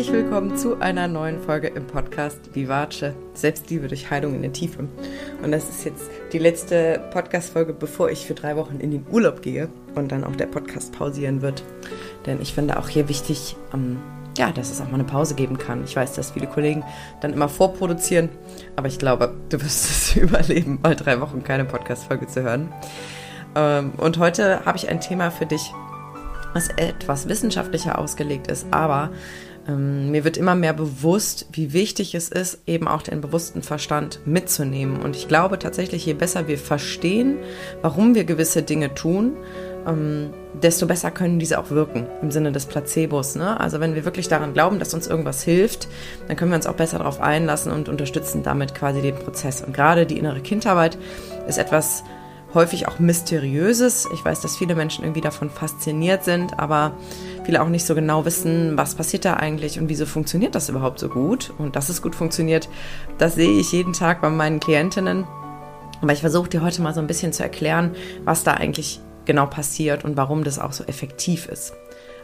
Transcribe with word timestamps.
Herzlich 0.00 0.16
willkommen 0.16 0.56
zu 0.56 0.80
einer 0.80 1.08
neuen 1.08 1.38
Folge 1.42 1.68
im 1.68 1.86
Podcast 1.86 2.54
Vivace, 2.54 3.12
Selbstliebe 3.34 3.86
durch 3.86 4.10
Heilung 4.10 4.34
in 4.34 4.40
der 4.40 4.52
Tiefe. 4.54 4.88
Und 5.42 5.52
das 5.52 5.68
ist 5.68 5.84
jetzt 5.84 6.10
die 6.32 6.38
letzte 6.38 7.02
Podcast-Folge, 7.12 7.74
bevor 7.74 8.08
ich 8.08 8.24
für 8.24 8.32
drei 8.32 8.56
Wochen 8.56 8.80
in 8.80 8.92
den 8.92 9.04
Urlaub 9.10 9.42
gehe 9.42 9.68
und 9.94 10.10
dann 10.10 10.24
auch 10.24 10.34
der 10.36 10.46
Podcast 10.46 10.94
pausieren 10.94 11.42
wird. 11.42 11.62
Denn 12.24 12.40
ich 12.40 12.54
finde 12.54 12.78
auch 12.78 12.88
hier 12.88 13.10
wichtig, 13.10 13.56
ähm, 13.74 13.98
ja, 14.38 14.50
dass 14.52 14.70
es 14.70 14.80
auch 14.80 14.86
mal 14.86 14.94
eine 14.94 15.04
Pause 15.04 15.34
geben 15.34 15.58
kann. 15.58 15.84
Ich 15.84 15.96
weiß, 15.96 16.14
dass 16.14 16.30
viele 16.30 16.46
Kollegen 16.46 16.82
dann 17.20 17.34
immer 17.34 17.50
vorproduzieren, 17.50 18.30
aber 18.76 18.88
ich 18.88 18.98
glaube, 18.98 19.34
du 19.50 19.60
wirst 19.60 19.90
es 19.90 20.16
überleben, 20.22 20.78
mal 20.82 20.96
drei 20.96 21.20
Wochen 21.20 21.44
keine 21.44 21.66
Podcast-Folge 21.66 22.26
zu 22.26 22.42
hören. 22.42 22.72
Ähm, 23.54 23.92
und 23.98 24.16
heute 24.16 24.64
habe 24.64 24.78
ich 24.78 24.88
ein 24.88 25.02
Thema 25.02 25.30
für 25.30 25.44
dich, 25.44 25.74
was 26.54 26.68
etwas 26.78 27.28
wissenschaftlicher 27.28 27.98
ausgelegt 27.98 28.46
ist, 28.46 28.66
aber 28.70 29.10
ähm, 29.68 30.10
mir 30.10 30.24
wird 30.24 30.36
immer 30.36 30.54
mehr 30.54 30.72
bewusst, 30.72 31.46
wie 31.52 31.72
wichtig 31.72 32.14
es 32.14 32.28
ist, 32.28 32.60
eben 32.66 32.88
auch 32.88 33.02
den 33.02 33.20
bewussten 33.20 33.62
Verstand 33.62 34.20
mitzunehmen. 34.26 35.00
Und 35.00 35.16
ich 35.16 35.28
glaube 35.28 35.58
tatsächlich, 35.58 36.06
je 36.06 36.14
besser 36.14 36.48
wir 36.48 36.58
verstehen, 36.58 37.36
warum 37.82 38.14
wir 38.14 38.24
gewisse 38.24 38.62
Dinge 38.62 38.94
tun, 38.94 39.36
ähm, 39.86 40.30
desto 40.62 40.86
besser 40.86 41.10
können 41.10 41.38
diese 41.38 41.58
auch 41.58 41.70
wirken 41.70 42.06
im 42.22 42.30
Sinne 42.30 42.52
des 42.52 42.66
Placebos. 42.66 43.36
Ne? 43.36 43.58
Also 43.58 43.80
wenn 43.80 43.94
wir 43.94 44.04
wirklich 44.04 44.28
daran 44.28 44.52
glauben, 44.52 44.78
dass 44.78 44.94
uns 44.94 45.06
irgendwas 45.06 45.42
hilft, 45.42 45.88
dann 46.26 46.36
können 46.36 46.50
wir 46.50 46.56
uns 46.56 46.66
auch 46.66 46.74
besser 46.74 46.98
darauf 46.98 47.20
einlassen 47.20 47.72
und 47.72 47.88
unterstützen 47.88 48.42
damit 48.42 48.74
quasi 48.74 49.00
den 49.00 49.14
Prozess. 49.14 49.62
Und 49.62 49.74
gerade 49.74 50.06
die 50.06 50.18
innere 50.18 50.40
Kindarbeit 50.40 50.98
ist 51.46 51.58
etwas, 51.58 52.02
häufig 52.54 52.88
auch 52.88 52.98
Mysteriöses. 52.98 54.08
Ich 54.12 54.24
weiß, 54.24 54.40
dass 54.40 54.56
viele 54.56 54.74
Menschen 54.74 55.04
irgendwie 55.04 55.20
davon 55.20 55.50
fasziniert 55.50 56.24
sind, 56.24 56.58
aber 56.58 56.92
viele 57.44 57.62
auch 57.62 57.68
nicht 57.68 57.84
so 57.84 57.94
genau 57.94 58.24
wissen, 58.24 58.76
was 58.76 58.94
passiert 58.94 59.24
da 59.24 59.34
eigentlich 59.34 59.78
und 59.78 59.88
wieso 59.88 60.06
funktioniert 60.06 60.54
das 60.54 60.68
überhaupt 60.68 60.98
so 60.98 61.08
gut. 61.08 61.52
Und 61.58 61.76
dass 61.76 61.88
es 61.88 62.02
gut 62.02 62.14
funktioniert, 62.14 62.68
das 63.18 63.34
sehe 63.34 63.58
ich 63.58 63.72
jeden 63.72 63.92
Tag 63.92 64.20
bei 64.20 64.30
meinen 64.30 64.60
Klientinnen. 64.60 65.24
Aber 66.02 66.12
ich 66.12 66.20
versuche 66.20 66.48
dir 66.48 66.62
heute 66.62 66.82
mal 66.82 66.94
so 66.94 67.00
ein 67.00 67.06
bisschen 67.06 67.32
zu 67.32 67.42
erklären, 67.42 67.94
was 68.24 68.42
da 68.44 68.54
eigentlich 68.54 69.00
genau 69.26 69.46
passiert 69.46 70.04
und 70.04 70.16
warum 70.16 70.44
das 70.44 70.58
auch 70.58 70.72
so 70.72 70.84
effektiv 70.84 71.46
ist. 71.46 71.74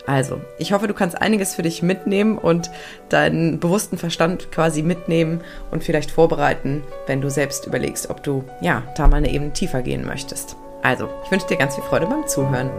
Also, 0.07 0.41
ich 0.59 0.73
hoffe, 0.73 0.87
du 0.87 0.95
kannst 0.95 1.21
einiges 1.21 1.57
für 1.57 1.62
dich 1.62 1.83
mitnehmen 1.83 2.39
und 2.39 2.71
deinen 3.09 3.59
bewussten 3.59 3.99
Verstand 3.99 4.53
quasi 4.53 4.83
mitnehmen 4.83 5.41
und 5.73 5.83
vielleicht 5.83 6.12
vorbereiten, 6.12 6.85
wenn 7.09 7.21
du 7.21 7.29
selbst 7.29 7.67
überlegst, 7.67 8.09
ob 8.09 8.23
du 8.23 8.45
ja 8.61 8.84
da 8.97 9.09
mal 9.09 9.17
eine 9.17 9.33
Ebene 9.33 9.53
tiefer 9.53 9.83
gehen 9.83 10.07
möchtest. 10.07 10.57
Also, 10.83 11.09
ich 11.25 11.31
wünsche 11.33 11.49
dir 11.49 11.57
ganz 11.57 11.75
viel 11.75 11.83
Freude 11.83 12.07
beim 12.07 12.25
Zuhören. 12.29 12.71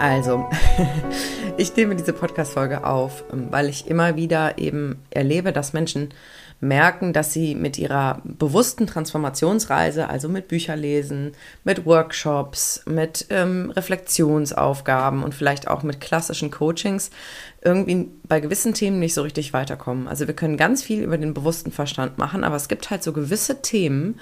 Also, 0.00 0.46
ich 1.56 1.76
nehme 1.76 1.94
diese 1.94 2.12
Podcast-Folge 2.12 2.84
auf, 2.84 3.24
weil 3.30 3.68
ich 3.68 3.86
immer 3.86 4.16
wieder 4.16 4.58
eben 4.58 5.02
erlebe, 5.10 5.52
dass 5.52 5.72
Menschen 5.72 6.08
merken, 6.60 7.12
dass 7.12 7.32
sie 7.32 7.54
mit 7.54 7.78
ihrer 7.78 8.22
bewussten 8.24 8.86
Transformationsreise, 8.86 10.08
also 10.08 10.28
mit 10.28 10.48
Bücherlesen, 10.48 11.32
mit 11.62 11.84
Workshops, 11.84 12.82
mit 12.86 13.26
ähm, 13.30 13.70
Reflexionsaufgaben 13.70 15.22
und 15.22 15.34
vielleicht 15.34 15.68
auch 15.68 15.82
mit 15.82 16.00
klassischen 16.00 16.50
Coachings 16.50 17.10
irgendwie 17.62 18.08
bei 18.26 18.40
gewissen 18.40 18.74
Themen 18.74 18.98
nicht 18.98 19.14
so 19.14 19.22
richtig 19.22 19.52
weiterkommen. 19.52 20.08
Also 20.08 20.26
wir 20.26 20.34
können 20.34 20.56
ganz 20.56 20.82
viel 20.82 21.02
über 21.02 21.18
den 21.18 21.34
bewussten 21.34 21.70
Verstand 21.70 22.18
machen, 22.18 22.44
aber 22.44 22.56
es 22.56 22.68
gibt 22.68 22.90
halt 22.90 23.02
so 23.02 23.12
gewisse 23.12 23.62
Themen, 23.62 24.20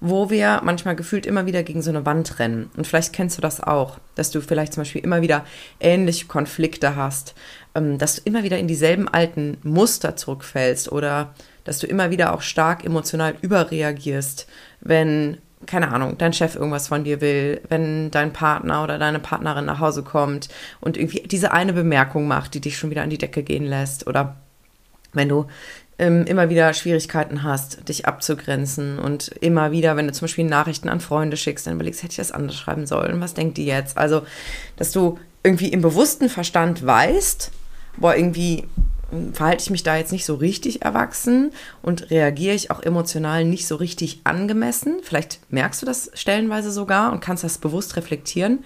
wo 0.00 0.30
wir 0.30 0.62
manchmal 0.64 0.96
gefühlt 0.96 1.26
immer 1.26 1.46
wieder 1.46 1.62
gegen 1.62 1.82
so 1.82 1.90
eine 1.90 2.06
Wand 2.06 2.38
rennen. 2.38 2.70
Und 2.76 2.86
vielleicht 2.86 3.12
kennst 3.12 3.36
du 3.36 3.42
das 3.42 3.62
auch, 3.62 3.98
dass 4.14 4.30
du 4.30 4.40
vielleicht 4.40 4.72
zum 4.72 4.82
Beispiel 4.82 5.04
immer 5.04 5.20
wieder 5.20 5.44
ähnliche 5.78 6.26
Konflikte 6.26 6.96
hast, 6.96 7.34
ähm, 7.74 7.98
dass 7.98 8.16
du 8.16 8.22
immer 8.24 8.42
wieder 8.42 8.58
in 8.58 8.66
dieselben 8.66 9.08
alten 9.08 9.58
Muster 9.62 10.16
zurückfällst 10.16 10.90
oder 10.90 11.34
dass 11.64 11.78
du 11.78 11.86
immer 11.86 12.10
wieder 12.10 12.34
auch 12.34 12.40
stark 12.40 12.84
emotional 12.84 13.34
überreagierst, 13.42 14.48
wenn, 14.80 15.36
keine 15.66 15.92
Ahnung, 15.92 16.16
dein 16.16 16.32
Chef 16.32 16.56
irgendwas 16.56 16.88
von 16.88 17.04
dir 17.04 17.20
will, 17.20 17.60
wenn 17.68 18.10
dein 18.10 18.32
Partner 18.32 18.82
oder 18.82 18.98
deine 18.98 19.18
Partnerin 19.20 19.66
nach 19.66 19.80
Hause 19.80 20.02
kommt 20.02 20.48
und 20.80 20.96
irgendwie 20.96 21.20
diese 21.20 21.52
eine 21.52 21.74
Bemerkung 21.74 22.26
macht, 22.26 22.54
die 22.54 22.60
dich 22.60 22.78
schon 22.78 22.88
wieder 22.88 23.02
an 23.02 23.10
die 23.10 23.18
Decke 23.18 23.42
gehen 23.42 23.66
lässt 23.66 24.06
oder 24.06 24.36
wenn 25.12 25.28
du 25.28 25.46
ähm, 26.00 26.24
immer 26.24 26.48
wieder 26.48 26.72
Schwierigkeiten 26.72 27.42
hast, 27.42 27.88
dich 27.88 28.06
abzugrenzen 28.06 28.98
und 28.98 29.28
immer 29.40 29.70
wieder, 29.70 29.96
wenn 29.96 30.06
du 30.06 30.12
zum 30.14 30.24
Beispiel 30.24 30.46
Nachrichten 30.46 30.88
an 30.88 31.00
Freunde 31.00 31.36
schickst, 31.36 31.66
dann 31.66 31.74
überlegst, 31.74 32.02
hätte 32.02 32.12
ich 32.12 32.16
das 32.16 32.32
anders 32.32 32.56
schreiben 32.56 32.86
sollen, 32.86 33.20
was 33.20 33.34
denkt 33.34 33.58
die 33.58 33.66
jetzt? 33.66 33.98
Also, 33.98 34.22
dass 34.76 34.92
du 34.92 35.18
irgendwie 35.42 35.68
im 35.68 35.82
bewussten 35.82 36.30
Verstand 36.30 36.84
weißt, 36.84 37.50
boah, 37.98 38.16
irgendwie 38.16 38.64
verhalte 39.32 39.62
ich 39.62 39.70
mich 39.70 39.82
da 39.82 39.96
jetzt 39.96 40.12
nicht 40.12 40.24
so 40.24 40.36
richtig 40.36 40.82
erwachsen 40.82 41.52
und 41.82 42.10
reagiere 42.10 42.54
ich 42.54 42.70
auch 42.70 42.82
emotional 42.82 43.44
nicht 43.44 43.66
so 43.66 43.76
richtig 43.76 44.20
angemessen. 44.24 45.00
Vielleicht 45.02 45.40
merkst 45.50 45.82
du 45.82 45.86
das 45.86 46.10
stellenweise 46.14 46.70
sogar 46.70 47.12
und 47.12 47.20
kannst 47.20 47.44
das 47.44 47.58
bewusst 47.58 47.96
reflektieren. 47.96 48.64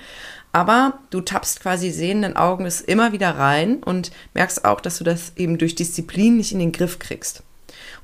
Aber 0.54 1.00
du 1.10 1.20
tappst 1.20 1.60
quasi 1.60 1.90
sehenden 1.90 2.36
Augen 2.36 2.66
immer 2.86 3.10
wieder 3.12 3.36
rein 3.36 3.82
und 3.82 4.12
merkst 4.34 4.64
auch, 4.64 4.80
dass 4.80 4.98
du 4.98 5.04
das 5.04 5.32
eben 5.34 5.58
durch 5.58 5.74
Disziplin 5.74 6.36
nicht 6.36 6.52
in 6.52 6.60
den 6.60 6.70
Griff 6.70 7.00
kriegst. 7.00 7.42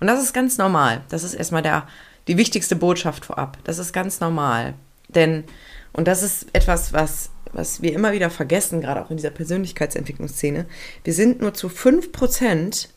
Und 0.01 0.09
das 0.09 0.21
ist 0.21 0.35
ganz 0.35 0.59
normal. 0.59 1.03
Das 1.11 1.23
ist 1.23 1.35
erstmal 1.35 1.63
der, 1.63 1.87
die 2.27 2.37
wichtigste 2.37 2.75
Botschaft 2.75 3.25
vorab. 3.25 3.59
Das 3.63 3.79
ist 3.79 3.93
ganz 3.93 4.19
normal. 4.19 4.75
Denn, 5.07 5.45
und 5.93 6.09
das 6.09 6.25
ist 6.25 6.47
etwas, 6.53 6.93
was 6.93 7.31
was 7.53 7.83
wir 7.83 7.93
immer 7.93 8.13
wieder 8.13 8.31
vergessen, 8.31 8.81
gerade 8.81 9.03
auch 9.03 9.11
in 9.11 9.17
dieser 9.17 9.31
Persönlichkeitsentwicklungsszene, 9.31 10.67
wir 11.05 11.15
sind 11.15 11.41
nur 11.41 11.55
zu 11.55 11.69
5% 11.69 12.89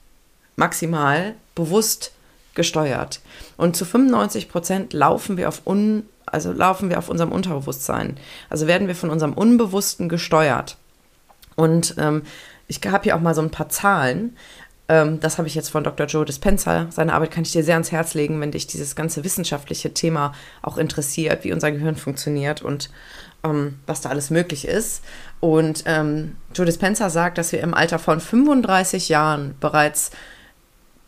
maximal 0.56 1.36
bewusst 1.56 2.12
gesteuert. 2.56 3.22
Und 3.58 3.76
zu 3.76 3.86
95% 3.86 4.96
laufen 4.96 5.38
wir 5.38 5.48
auf 5.50 5.66
un, 5.66 6.04
also 6.34 6.52
laufen 6.52 6.90
wir 6.90 6.98
auf 6.98 7.10
unserem 7.10 7.32
Unterbewusstsein. 7.32 8.18
Also 8.50 8.68
werden 8.68 8.88
wir 8.88 8.96
von 8.96 9.10
unserem 9.10 9.34
Unbewussten 9.34 10.10
gesteuert. 10.10 10.78
Und 11.56 11.96
ähm, 11.98 12.24
ich 12.68 12.82
habe 12.86 13.04
hier 13.04 13.16
auch 13.16 13.22
mal 13.22 13.36
so 13.36 13.42
ein 13.42 13.52
paar 13.52 13.70
Zahlen. 13.70 14.36
Ähm, 14.90 15.20
das 15.20 15.38
habe 15.38 15.48
ich 15.48 15.56
jetzt 15.56 15.70
von 15.70 15.84
Dr. 15.84 16.08
Joe 16.08 16.26
Dispenza. 16.26 16.88
Seine 16.90 17.14
Arbeit 17.14 17.32
kann 17.32 17.44
ich 17.44 17.52
dir 17.52 17.64
sehr 17.64 17.76
ans 17.76 17.92
Herz 17.92 18.16
legen, 18.16 18.42
wenn 18.42 18.52
dich 18.52 18.68
dieses 18.68 18.96
ganze 18.96 19.24
wissenschaftliche 19.24 19.94
Thema 19.94 20.34
auch 20.62 20.78
interessiert, 20.78 21.44
wie 21.44 21.54
unser 21.54 21.72
Gehirn 21.72 21.96
funktioniert 21.96 22.62
und 22.62 22.90
ähm, 23.44 23.80
was 23.86 24.02
da 24.02 24.10
alles 24.10 24.30
möglich 24.30 24.68
ist. 24.68 25.04
Und 25.40 25.84
ähm, 25.86 26.38
Joe 26.56 26.66
Dispenza 26.66 27.10
sagt, 27.10 27.38
dass 27.38 27.52
wir 27.52 27.62
im 27.62 27.74
Alter 27.74 28.00
von 28.00 28.20
35 28.20 29.10
Jahren 29.10 29.56
bereits 29.60 30.12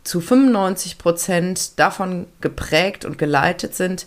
zu 0.03 0.21
95 0.21 0.99
Prozent 0.99 1.79
davon 1.79 2.27
geprägt 2.39 3.05
und 3.05 3.17
geleitet 3.17 3.73
sind, 3.73 4.05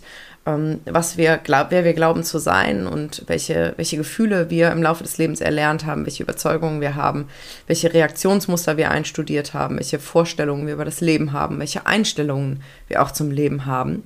was 0.85 1.17
wir 1.17 1.37
glaub, 1.37 1.71
wer 1.71 1.83
wir 1.83 1.93
glauben 1.93 2.23
zu 2.23 2.39
sein 2.39 2.87
und 2.87 3.23
welche, 3.27 3.73
welche 3.77 3.97
Gefühle 3.97 4.49
wir 4.49 4.71
im 4.71 4.81
Laufe 4.81 5.03
des 5.03 5.17
Lebens 5.17 5.41
erlernt 5.41 5.85
haben, 5.85 6.05
welche 6.05 6.23
Überzeugungen 6.23 6.81
wir 6.81 6.95
haben, 6.95 7.27
welche 7.67 7.93
Reaktionsmuster 7.93 8.77
wir 8.77 8.91
einstudiert 8.91 9.53
haben, 9.53 9.77
welche 9.77 9.99
Vorstellungen 9.99 10.67
wir 10.67 10.73
über 10.73 10.85
das 10.85 11.01
Leben 11.01 11.33
haben, 11.33 11.59
welche 11.59 11.85
Einstellungen 11.85 12.63
wir 12.87 13.01
auch 13.01 13.11
zum 13.11 13.31
Leben 13.31 13.65
haben. 13.65 14.03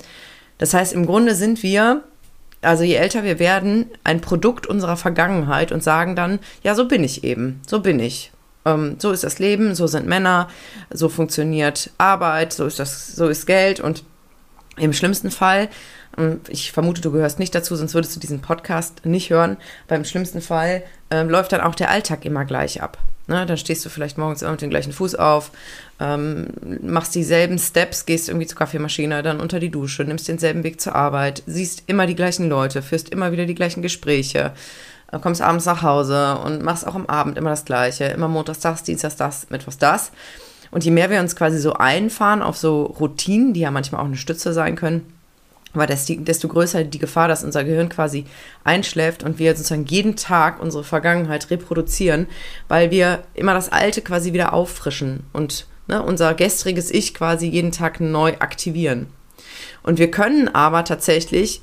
Das 0.57 0.73
heißt, 0.73 0.93
im 0.93 1.05
Grunde 1.05 1.35
sind 1.35 1.63
wir 1.63 2.03
also 2.63 2.83
je 2.83 2.95
älter 2.95 3.23
wir 3.23 3.39
werden, 3.39 3.87
ein 4.03 4.21
Produkt 4.21 4.67
unserer 4.67 4.97
Vergangenheit 4.97 5.71
und 5.71 5.83
sagen 5.83 6.15
dann, 6.15 6.39
ja, 6.63 6.75
so 6.75 6.87
bin 6.87 7.03
ich 7.03 7.23
eben, 7.23 7.61
so 7.67 7.81
bin 7.81 7.99
ich. 7.99 8.31
Ähm, 8.65 8.95
so 8.99 9.11
ist 9.11 9.23
das 9.23 9.39
Leben, 9.39 9.75
so 9.75 9.87
sind 9.87 10.07
Männer, 10.07 10.47
so 10.89 11.09
funktioniert 11.09 11.89
Arbeit, 11.97 12.53
so 12.53 12.65
ist 12.65 12.79
das, 12.79 13.15
so 13.15 13.27
ist 13.27 13.45
Geld 13.45 13.79
und 13.79 14.03
im 14.77 14.93
schlimmsten 14.93 15.31
Fall, 15.31 15.69
ähm, 16.17 16.41
ich 16.49 16.71
vermute, 16.71 17.01
du 17.01 17.11
gehörst 17.11 17.39
nicht 17.39 17.53
dazu, 17.55 17.75
sonst 17.75 17.93
würdest 17.93 18.15
du 18.15 18.19
diesen 18.19 18.41
Podcast 18.41 19.05
nicht 19.05 19.29
hören. 19.29 19.57
Beim 19.87 20.05
schlimmsten 20.05 20.41
Fall 20.41 20.83
äh, 21.09 21.23
läuft 21.23 21.51
dann 21.51 21.61
auch 21.61 21.75
der 21.75 21.89
Alltag 21.89 22.25
immer 22.25 22.45
gleich 22.45 22.81
ab. 22.81 22.97
Ne, 23.25 23.45
dann 23.45 23.55
stehst 23.55 23.85
du 23.85 23.89
vielleicht 23.89 24.17
morgens 24.17 24.41
immer 24.41 24.51
mit 24.51 24.61
dem 24.61 24.69
gleichen 24.69 24.91
Fuß 24.91 25.15
auf, 25.15 25.51
ähm, 26.01 26.47
machst 26.81 27.15
dieselben 27.15 27.57
Steps, 27.57 28.05
gehst 28.05 28.27
irgendwie 28.27 28.47
zur 28.47 28.57
Kaffeemaschine, 28.57 29.23
dann 29.23 29.39
unter 29.39 29.61
die 29.61 29.69
Dusche, 29.69 30.03
nimmst 30.03 30.27
denselben 30.27 30.65
Weg 30.65 30.81
zur 30.81 30.93
Arbeit, 30.93 31.41
siehst 31.45 31.83
immer 31.87 32.05
die 32.05 32.15
gleichen 32.15 32.49
Leute, 32.49 32.81
führst 32.81 33.07
immer 33.07 33.31
wieder 33.31 33.45
die 33.45 33.55
gleichen 33.55 33.81
Gespräche, 33.81 34.51
äh, 35.09 35.19
kommst 35.19 35.41
abends 35.41 35.63
nach 35.63 35.83
Hause 35.83 36.37
und 36.39 36.63
machst 36.63 36.85
auch 36.85 36.95
am 36.95 37.05
Abend 37.05 37.37
immer 37.37 37.51
das 37.51 37.63
Gleiche, 37.63 38.05
immer 38.05 38.27
montags 38.27 38.59
das, 38.59 38.83
dienstags 38.83 39.15
das, 39.15 39.49
mittwochs 39.49 39.77
das. 39.77 40.11
Und 40.73 40.83
je 40.83 40.89
mehr 40.89 41.11
wir 41.11 41.19
uns 41.19 41.35
quasi 41.35 41.59
so 41.59 41.73
einfahren 41.73 42.41
auf 42.41 42.57
so 42.57 42.85
Routinen, 42.85 43.53
die 43.53 43.59
ja 43.59 43.69
manchmal 43.69 44.01
auch 44.01 44.05
eine 44.05 44.17
Stütze 44.17 44.53
sein 44.53 44.75
können, 44.75 45.05
aber 45.73 45.85
desto 45.85 46.47
größer 46.47 46.83
die 46.83 46.97
Gefahr, 46.97 47.27
dass 47.27 47.43
unser 47.43 47.63
Gehirn 47.63 47.89
quasi 47.89 48.25
einschläft 48.63 49.21
und 49.21 49.37
wir 49.37 49.55
sozusagen 49.55 49.85
jeden 49.85 50.15
Tag 50.15 50.59
unsere 50.59 50.83
Vergangenheit 50.83 51.51
reproduzieren, 51.51 52.25
weil 52.69 52.89
wir 52.89 53.23
immer 53.35 53.53
das 53.53 53.71
Alte 53.71 54.01
quasi 54.01 54.33
wieder 54.33 54.51
auffrischen 54.51 55.21
und 55.31 55.67
ne, 55.87 56.01
unser 56.01 56.33
gestriges 56.33 56.89
Ich 56.89 57.13
quasi 57.13 57.47
jeden 57.47 57.71
Tag 57.71 57.99
neu 57.99 58.33
aktivieren. 58.39 59.07
Und 59.83 59.99
wir 59.99 60.09
können 60.09 60.47
aber 60.47 60.85
tatsächlich 60.85 61.61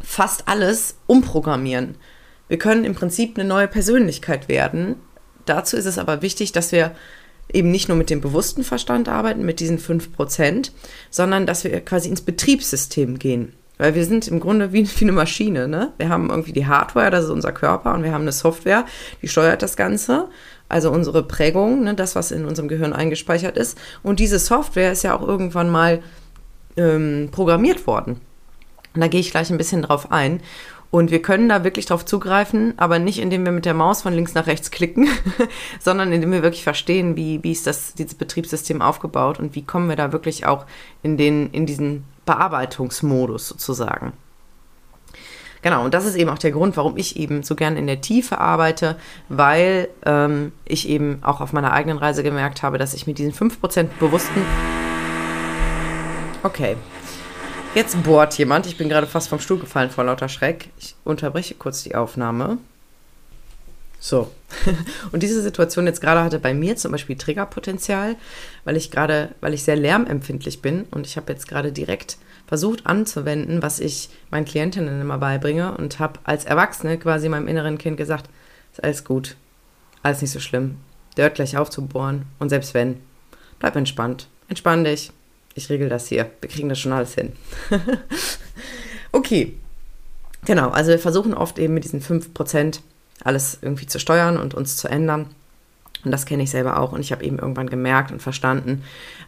fast 0.00 0.46
alles 0.46 0.94
umprogrammieren. 1.08 1.96
wir 2.46 2.58
können 2.58 2.84
im 2.84 2.94
Prinzip 2.94 3.36
eine 3.36 3.48
neue 3.48 3.66
Persönlichkeit 3.66 4.48
werden. 4.48 4.94
Dazu 5.44 5.76
ist 5.76 5.86
es 5.86 5.98
aber 5.98 6.22
wichtig, 6.22 6.52
dass 6.52 6.70
wir 6.70 6.94
eben 7.52 7.70
nicht 7.70 7.88
nur 7.88 7.96
mit 7.96 8.10
dem 8.10 8.20
bewussten 8.20 8.64
Verstand 8.64 9.08
arbeiten, 9.08 9.44
mit 9.44 9.60
diesen 9.60 9.78
5%, 9.78 10.70
sondern 11.10 11.46
dass 11.46 11.64
wir 11.64 11.80
quasi 11.80 12.08
ins 12.08 12.22
Betriebssystem 12.22 13.18
gehen. 13.18 13.52
Weil 13.78 13.94
wir 13.94 14.04
sind 14.04 14.28
im 14.28 14.40
Grunde 14.40 14.72
wie, 14.72 14.88
wie 14.98 15.04
eine 15.04 15.12
Maschine. 15.12 15.68
Ne? 15.68 15.92
Wir 15.98 16.08
haben 16.08 16.30
irgendwie 16.30 16.52
die 16.52 16.66
Hardware, 16.66 17.10
das 17.10 17.24
ist 17.24 17.30
unser 17.30 17.52
Körper, 17.52 17.94
und 17.94 18.02
wir 18.02 18.12
haben 18.12 18.22
eine 18.22 18.32
Software, 18.32 18.86
die 19.20 19.28
steuert 19.28 19.62
das 19.62 19.76
Ganze. 19.76 20.28
Also 20.68 20.90
unsere 20.90 21.22
Prägung, 21.22 21.84
ne, 21.84 21.94
das, 21.94 22.16
was 22.16 22.30
in 22.30 22.46
unserem 22.46 22.66
Gehirn 22.66 22.94
eingespeichert 22.94 23.58
ist. 23.58 23.76
Und 24.02 24.20
diese 24.20 24.38
Software 24.38 24.92
ist 24.92 25.02
ja 25.02 25.14
auch 25.14 25.20
irgendwann 25.20 25.68
mal 25.68 26.02
ähm, 26.78 27.28
programmiert 27.30 27.86
worden. 27.86 28.20
Und 28.94 29.00
da 29.00 29.08
gehe 29.08 29.20
ich 29.20 29.30
gleich 29.30 29.50
ein 29.50 29.58
bisschen 29.58 29.82
drauf 29.82 30.10
ein. 30.10 30.40
Und 30.92 31.10
wir 31.10 31.22
können 31.22 31.48
da 31.48 31.64
wirklich 31.64 31.86
drauf 31.86 32.04
zugreifen, 32.04 32.74
aber 32.76 32.98
nicht 32.98 33.18
indem 33.18 33.46
wir 33.46 33.52
mit 33.52 33.64
der 33.64 33.72
Maus 33.72 34.02
von 34.02 34.12
links 34.12 34.34
nach 34.34 34.46
rechts 34.46 34.70
klicken, 34.70 35.08
sondern 35.80 36.12
indem 36.12 36.32
wir 36.32 36.42
wirklich 36.42 36.64
verstehen, 36.64 37.16
wie, 37.16 37.42
wie 37.42 37.52
ist 37.52 37.66
das, 37.66 37.94
dieses 37.94 38.14
Betriebssystem 38.14 38.82
aufgebaut 38.82 39.38
und 39.38 39.54
wie 39.54 39.64
kommen 39.64 39.88
wir 39.88 39.96
da 39.96 40.12
wirklich 40.12 40.44
auch 40.44 40.66
in, 41.02 41.16
den, 41.16 41.48
in 41.50 41.64
diesen 41.64 42.04
Bearbeitungsmodus 42.26 43.48
sozusagen. 43.48 44.12
Genau, 45.62 45.82
und 45.82 45.94
das 45.94 46.04
ist 46.04 46.14
eben 46.16 46.28
auch 46.28 46.38
der 46.38 46.50
Grund, 46.50 46.76
warum 46.76 46.98
ich 46.98 47.16
eben 47.16 47.42
so 47.42 47.54
gern 47.54 47.78
in 47.78 47.86
der 47.86 48.02
Tiefe 48.02 48.36
arbeite, 48.36 48.96
weil 49.30 49.88
ähm, 50.04 50.52
ich 50.66 50.90
eben 50.90 51.20
auch 51.22 51.40
auf 51.40 51.54
meiner 51.54 51.72
eigenen 51.72 51.96
Reise 51.96 52.22
gemerkt 52.22 52.62
habe, 52.62 52.76
dass 52.76 52.92
ich 52.92 53.06
mit 53.06 53.16
diesen 53.16 53.32
5% 53.32 53.86
bewussten. 53.98 54.42
Okay, 56.42 56.76
Jetzt 57.74 58.02
bohrt 58.02 58.36
jemand. 58.36 58.66
Ich 58.66 58.76
bin 58.76 58.90
gerade 58.90 59.06
fast 59.06 59.30
vom 59.30 59.40
Stuhl 59.40 59.58
gefallen 59.58 59.88
vor 59.88 60.04
lauter 60.04 60.28
Schreck. 60.28 60.68
Ich 60.78 60.94
unterbreche 61.04 61.54
kurz 61.54 61.82
die 61.82 61.94
Aufnahme. 61.94 62.58
So. 63.98 64.30
Und 65.12 65.22
diese 65.22 65.40
Situation 65.40 65.86
jetzt 65.86 66.02
gerade 66.02 66.22
hatte 66.22 66.38
bei 66.38 66.52
mir 66.52 66.76
zum 66.76 66.92
Beispiel 66.92 67.16
Triggerpotenzial, 67.16 68.16
weil 68.64 68.76
ich 68.76 68.90
gerade, 68.90 69.30
weil 69.40 69.54
ich 69.54 69.62
sehr 69.62 69.76
lärmempfindlich 69.76 70.60
bin 70.60 70.82
und 70.90 71.06
ich 71.06 71.16
habe 71.16 71.32
jetzt 71.32 71.48
gerade 71.48 71.72
direkt 71.72 72.18
versucht 72.46 72.84
anzuwenden, 72.84 73.62
was 73.62 73.80
ich 73.80 74.10
meinen 74.30 74.44
Klientinnen 74.44 75.00
immer 75.00 75.16
beibringe 75.16 75.74
und 75.78 75.98
habe 75.98 76.20
als 76.24 76.44
Erwachsene 76.44 76.98
quasi 76.98 77.30
meinem 77.30 77.48
inneren 77.48 77.78
Kind 77.78 77.96
gesagt, 77.96 78.28
ist 78.72 78.84
alles 78.84 79.04
gut, 79.04 79.36
alles 80.02 80.20
nicht 80.20 80.32
so 80.32 80.40
schlimm, 80.40 80.76
der 81.16 81.30
gleich 81.30 81.56
auf 81.56 81.70
zu 81.70 81.86
bohren 81.86 82.26
und 82.38 82.50
selbst 82.50 82.74
wenn, 82.74 83.00
bleib 83.60 83.76
entspannt, 83.76 84.28
entspann 84.48 84.84
dich, 84.84 85.12
ich 85.54 85.68
regel 85.70 85.88
das 85.88 86.06
hier. 86.08 86.30
Wir 86.40 86.48
kriegen 86.48 86.68
das 86.68 86.78
schon 86.78 86.92
alles 86.92 87.14
hin. 87.14 87.32
okay. 89.12 89.54
Genau, 90.44 90.70
also 90.70 90.90
wir 90.90 90.98
versuchen 90.98 91.34
oft 91.34 91.58
eben 91.58 91.74
mit 91.74 91.84
diesen 91.84 92.00
5% 92.00 92.80
alles 93.22 93.58
irgendwie 93.62 93.86
zu 93.86 94.00
steuern 94.00 94.38
und 94.38 94.54
uns 94.54 94.76
zu 94.76 94.88
ändern. 94.88 95.28
Und 96.04 96.10
das 96.10 96.26
kenne 96.26 96.42
ich 96.42 96.50
selber 96.50 96.80
auch. 96.80 96.92
Und 96.92 97.00
ich 97.00 97.12
habe 97.12 97.24
eben 97.24 97.38
irgendwann 97.38 97.70
gemerkt 97.70 98.10
und 98.10 98.20
verstanden, 98.20 98.82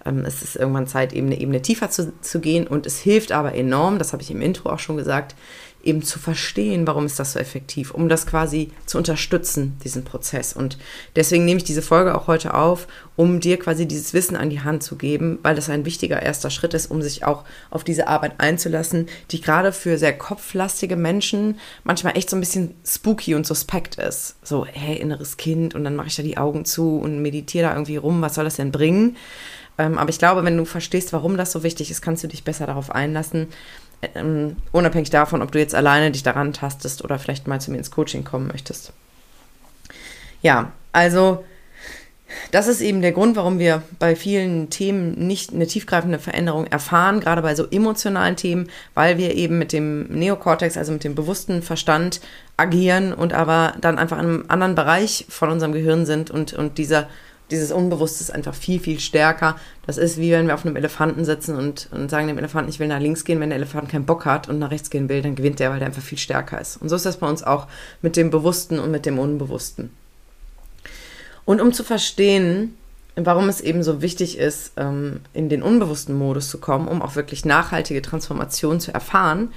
ähm, 0.04 0.24
es 0.26 0.42
ist 0.42 0.56
irgendwann 0.56 0.88
Zeit, 0.88 1.12
eben 1.12 1.26
eine 1.26 1.40
Ebene 1.40 1.62
tiefer 1.62 1.90
zu, 1.90 2.12
zu 2.20 2.40
gehen. 2.40 2.66
Und 2.66 2.86
es 2.86 2.98
hilft 2.98 3.30
aber 3.30 3.54
enorm, 3.54 3.98
das 3.98 4.12
habe 4.12 4.22
ich 4.22 4.30
im 4.30 4.40
Intro 4.42 4.70
auch 4.70 4.80
schon 4.80 4.96
gesagt, 4.96 5.36
eben 5.84 6.02
zu 6.02 6.18
verstehen, 6.18 6.86
warum 6.86 7.06
ist 7.06 7.18
das 7.18 7.32
so 7.32 7.38
effektiv, 7.38 7.92
um 7.92 8.08
das 8.08 8.26
quasi 8.26 8.70
zu 8.86 8.98
unterstützen, 8.98 9.76
diesen 9.84 10.04
Prozess. 10.04 10.52
Und 10.52 10.78
deswegen 11.16 11.44
nehme 11.44 11.58
ich 11.58 11.64
diese 11.64 11.82
Folge 11.82 12.14
auch 12.14 12.26
heute 12.26 12.54
auf, 12.54 12.86
um 13.16 13.40
dir 13.40 13.58
quasi 13.58 13.86
dieses 13.86 14.14
Wissen 14.14 14.36
an 14.36 14.50
die 14.50 14.60
Hand 14.60 14.82
zu 14.82 14.96
geben, 14.96 15.38
weil 15.42 15.54
das 15.54 15.70
ein 15.70 15.84
wichtiger 15.84 16.22
erster 16.22 16.50
Schritt 16.50 16.74
ist, 16.74 16.90
um 16.90 17.02
sich 17.02 17.24
auch 17.24 17.44
auf 17.70 17.84
diese 17.84 18.08
Arbeit 18.08 18.34
einzulassen, 18.38 19.06
die 19.30 19.40
gerade 19.40 19.72
für 19.72 19.98
sehr 19.98 20.16
kopflastige 20.16 20.96
Menschen 20.96 21.58
manchmal 21.84 22.16
echt 22.16 22.30
so 22.30 22.36
ein 22.36 22.40
bisschen 22.40 22.74
spooky 22.86 23.34
und 23.34 23.46
suspekt 23.46 23.96
ist. 23.96 24.36
So, 24.42 24.66
hey, 24.66 24.96
inneres 24.96 25.36
Kind 25.36 25.74
und 25.74 25.84
dann 25.84 25.96
mache 25.96 26.08
ich 26.08 26.16
da 26.16 26.22
die 26.22 26.38
Augen 26.38 26.64
zu 26.64 26.98
und 26.98 27.22
meditiere 27.22 27.68
da 27.68 27.72
irgendwie 27.74 27.96
rum, 27.96 28.20
was 28.22 28.34
soll 28.34 28.44
das 28.44 28.56
denn 28.56 28.72
bringen? 28.72 29.16
Ähm, 29.76 29.98
aber 29.98 30.10
ich 30.10 30.18
glaube, 30.18 30.44
wenn 30.44 30.56
du 30.56 30.64
verstehst, 30.64 31.12
warum 31.12 31.36
das 31.36 31.52
so 31.52 31.62
wichtig 31.62 31.90
ist, 31.90 32.00
kannst 32.00 32.22
du 32.22 32.28
dich 32.28 32.44
besser 32.44 32.66
darauf 32.66 32.90
einlassen 32.90 33.48
ähm, 34.14 34.56
unabhängig 34.72 35.10
davon, 35.10 35.42
ob 35.42 35.52
du 35.52 35.58
jetzt 35.58 35.74
alleine 35.74 36.10
dich 36.10 36.22
daran 36.22 36.52
tastest 36.52 37.02
oder 37.04 37.18
vielleicht 37.18 37.46
mal 37.46 37.60
zu 37.60 37.70
mir 37.70 37.78
ins 37.78 37.90
Coaching 37.90 38.24
kommen 38.24 38.48
möchtest. 38.48 38.92
Ja, 40.42 40.72
also 40.92 41.44
das 42.50 42.68
ist 42.68 42.80
eben 42.80 43.02
der 43.02 43.12
Grund, 43.12 43.36
warum 43.36 43.58
wir 43.58 43.82
bei 43.98 44.16
vielen 44.16 44.70
Themen 44.70 45.12
nicht 45.26 45.52
eine 45.52 45.66
tiefgreifende 45.66 46.18
Veränderung 46.18 46.66
erfahren, 46.66 47.20
gerade 47.20 47.42
bei 47.42 47.54
so 47.54 47.66
emotionalen 47.70 48.36
Themen, 48.36 48.68
weil 48.94 49.18
wir 49.18 49.34
eben 49.34 49.58
mit 49.58 49.72
dem 49.72 50.04
Neokortex, 50.08 50.76
also 50.76 50.92
mit 50.92 51.04
dem 51.04 51.14
bewussten 51.14 51.62
Verstand 51.62 52.20
agieren 52.56 53.12
und 53.12 53.32
aber 53.32 53.74
dann 53.80 53.98
einfach 53.98 54.18
in 54.18 54.26
einem 54.26 54.44
anderen 54.48 54.74
Bereich 54.74 55.26
von 55.28 55.50
unserem 55.50 55.72
Gehirn 55.72 56.06
sind 56.06 56.30
und, 56.30 56.52
und 56.52 56.78
dieser 56.78 57.08
dieses 57.50 57.72
Unbewusste 57.72 58.22
ist 58.22 58.30
einfach 58.30 58.54
viel, 58.54 58.80
viel 58.80 59.00
stärker. 59.00 59.56
Das 59.86 59.98
ist 59.98 60.18
wie 60.18 60.32
wenn 60.32 60.46
wir 60.46 60.54
auf 60.54 60.64
einem 60.64 60.76
Elefanten 60.76 61.24
sitzen 61.24 61.56
und, 61.56 61.88
und 61.92 62.10
sagen 62.10 62.28
dem 62.28 62.38
Elefanten, 62.38 62.70
ich 62.70 62.80
will 62.80 62.88
nach 62.88 63.00
links 63.00 63.24
gehen. 63.24 63.40
Wenn 63.40 63.50
der 63.50 63.58
Elefant 63.58 63.90
keinen 63.90 64.06
Bock 64.06 64.24
hat 64.24 64.48
und 64.48 64.58
nach 64.58 64.70
rechts 64.70 64.90
gehen 64.90 65.08
will, 65.08 65.22
dann 65.22 65.34
gewinnt 65.34 65.60
der, 65.60 65.70
weil 65.70 65.78
der 65.78 65.88
einfach 65.88 66.02
viel 66.02 66.18
stärker 66.18 66.60
ist. 66.60 66.78
Und 66.78 66.88
so 66.88 66.96
ist 66.96 67.06
das 67.06 67.18
bei 67.18 67.28
uns 67.28 67.42
auch 67.42 67.66
mit 68.00 68.16
dem 68.16 68.30
Bewussten 68.30 68.78
und 68.78 68.90
mit 68.90 69.04
dem 69.06 69.18
Unbewussten. 69.18 69.90
Und 71.44 71.60
um 71.60 71.72
zu 71.72 71.84
verstehen, 71.84 72.74
warum 73.16 73.48
es 73.48 73.60
eben 73.60 73.82
so 73.82 74.00
wichtig 74.00 74.38
ist, 74.38 74.72
ähm, 74.76 75.20
in 75.34 75.48
den 75.48 75.62
unbewussten 75.62 76.16
Modus 76.16 76.48
zu 76.48 76.58
kommen, 76.58 76.88
um 76.88 77.02
auch 77.02 77.14
wirklich 77.14 77.44
nachhaltige 77.44 78.02
Transformation 78.02 78.80
zu 78.80 78.92
erfahren, 78.92 79.52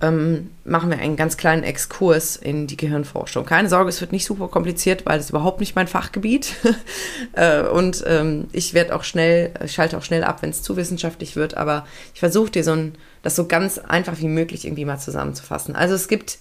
ähm, 0.00 0.50
machen 0.64 0.90
wir 0.90 0.98
einen 0.98 1.16
ganz 1.16 1.36
kleinen 1.36 1.62
Exkurs 1.62 2.36
in 2.36 2.66
die 2.66 2.76
Gehirnforschung. 2.76 3.44
Keine 3.46 3.68
Sorge, 3.68 3.88
es 3.88 4.00
wird 4.00 4.12
nicht 4.12 4.24
super 4.24 4.48
kompliziert, 4.48 5.06
weil 5.06 5.18
es 5.20 5.30
überhaupt 5.30 5.60
nicht 5.60 5.76
mein 5.76 5.86
Fachgebiet. 5.86 6.54
äh, 7.34 7.62
und 7.62 8.02
ähm, 8.06 8.48
ich 8.52 8.74
werde 8.74 8.94
auch 8.94 9.04
schnell, 9.04 9.52
schalte 9.66 9.96
auch 9.96 10.02
schnell 10.02 10.24
ab, 10.24 10.42
wenn 10.42 10.50
es 10.50 10.62
zu 10.62 10.76
wissenschaftlich 10.76 11.36
wird, 11.36 11.56
aber 11.56 11.86
ich 12.14 12.20
versuche 12.20 12.50
dir 12.50 12.64
so 12.64 12.72
ein, 12.72 12.94
das 13.22 13.36
so 13.36 13.46
ganz 13.46 13.78
einfach 13.78 14.18
wie 14.18 14.28
möglich 14.28 14.64
irgendwie 14.64 14.84
mal 14.84 14.98
zusammenzufassen. 14.98 15.76
Also 15.76 15.94
es 15.94 16.08
gibt 16.08 16.38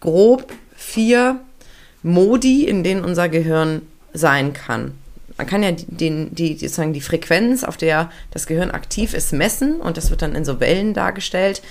grob 0.00 0.52
vier 0.76 1.40
Modi, 2.02 2.64
in 2.64 2.84
denen 2.84 3.04
unser 3.04 3.28
Gehirn 3.28 3.82
sein 4.12 4.52
kann 4.52 4.92
man 5.38 5.46
kann 5.46 5.62
ja 5.62 5.70
den, 5.70 6.34
die, 6.34 6.58
sozusagen 6.58 6.92
die 6.92 7.00
Frequenz, 7.00 7.62
auf 7.62 7.76
der 7.76 8.10
das 8.32 8.46
Gehirn 8.46 8.72
aktiv 8.72 9.14
ist, 9.14 9.32
messen 9.32 9.80
und 9.80 9.96
das 9.96 10.10
wird 10.10 10.20
dann 10.20 10.34
in 10.34 10.44
so 10.44 10.58
Wellen 10.60 10.94
dargestellt. 10.94 11.62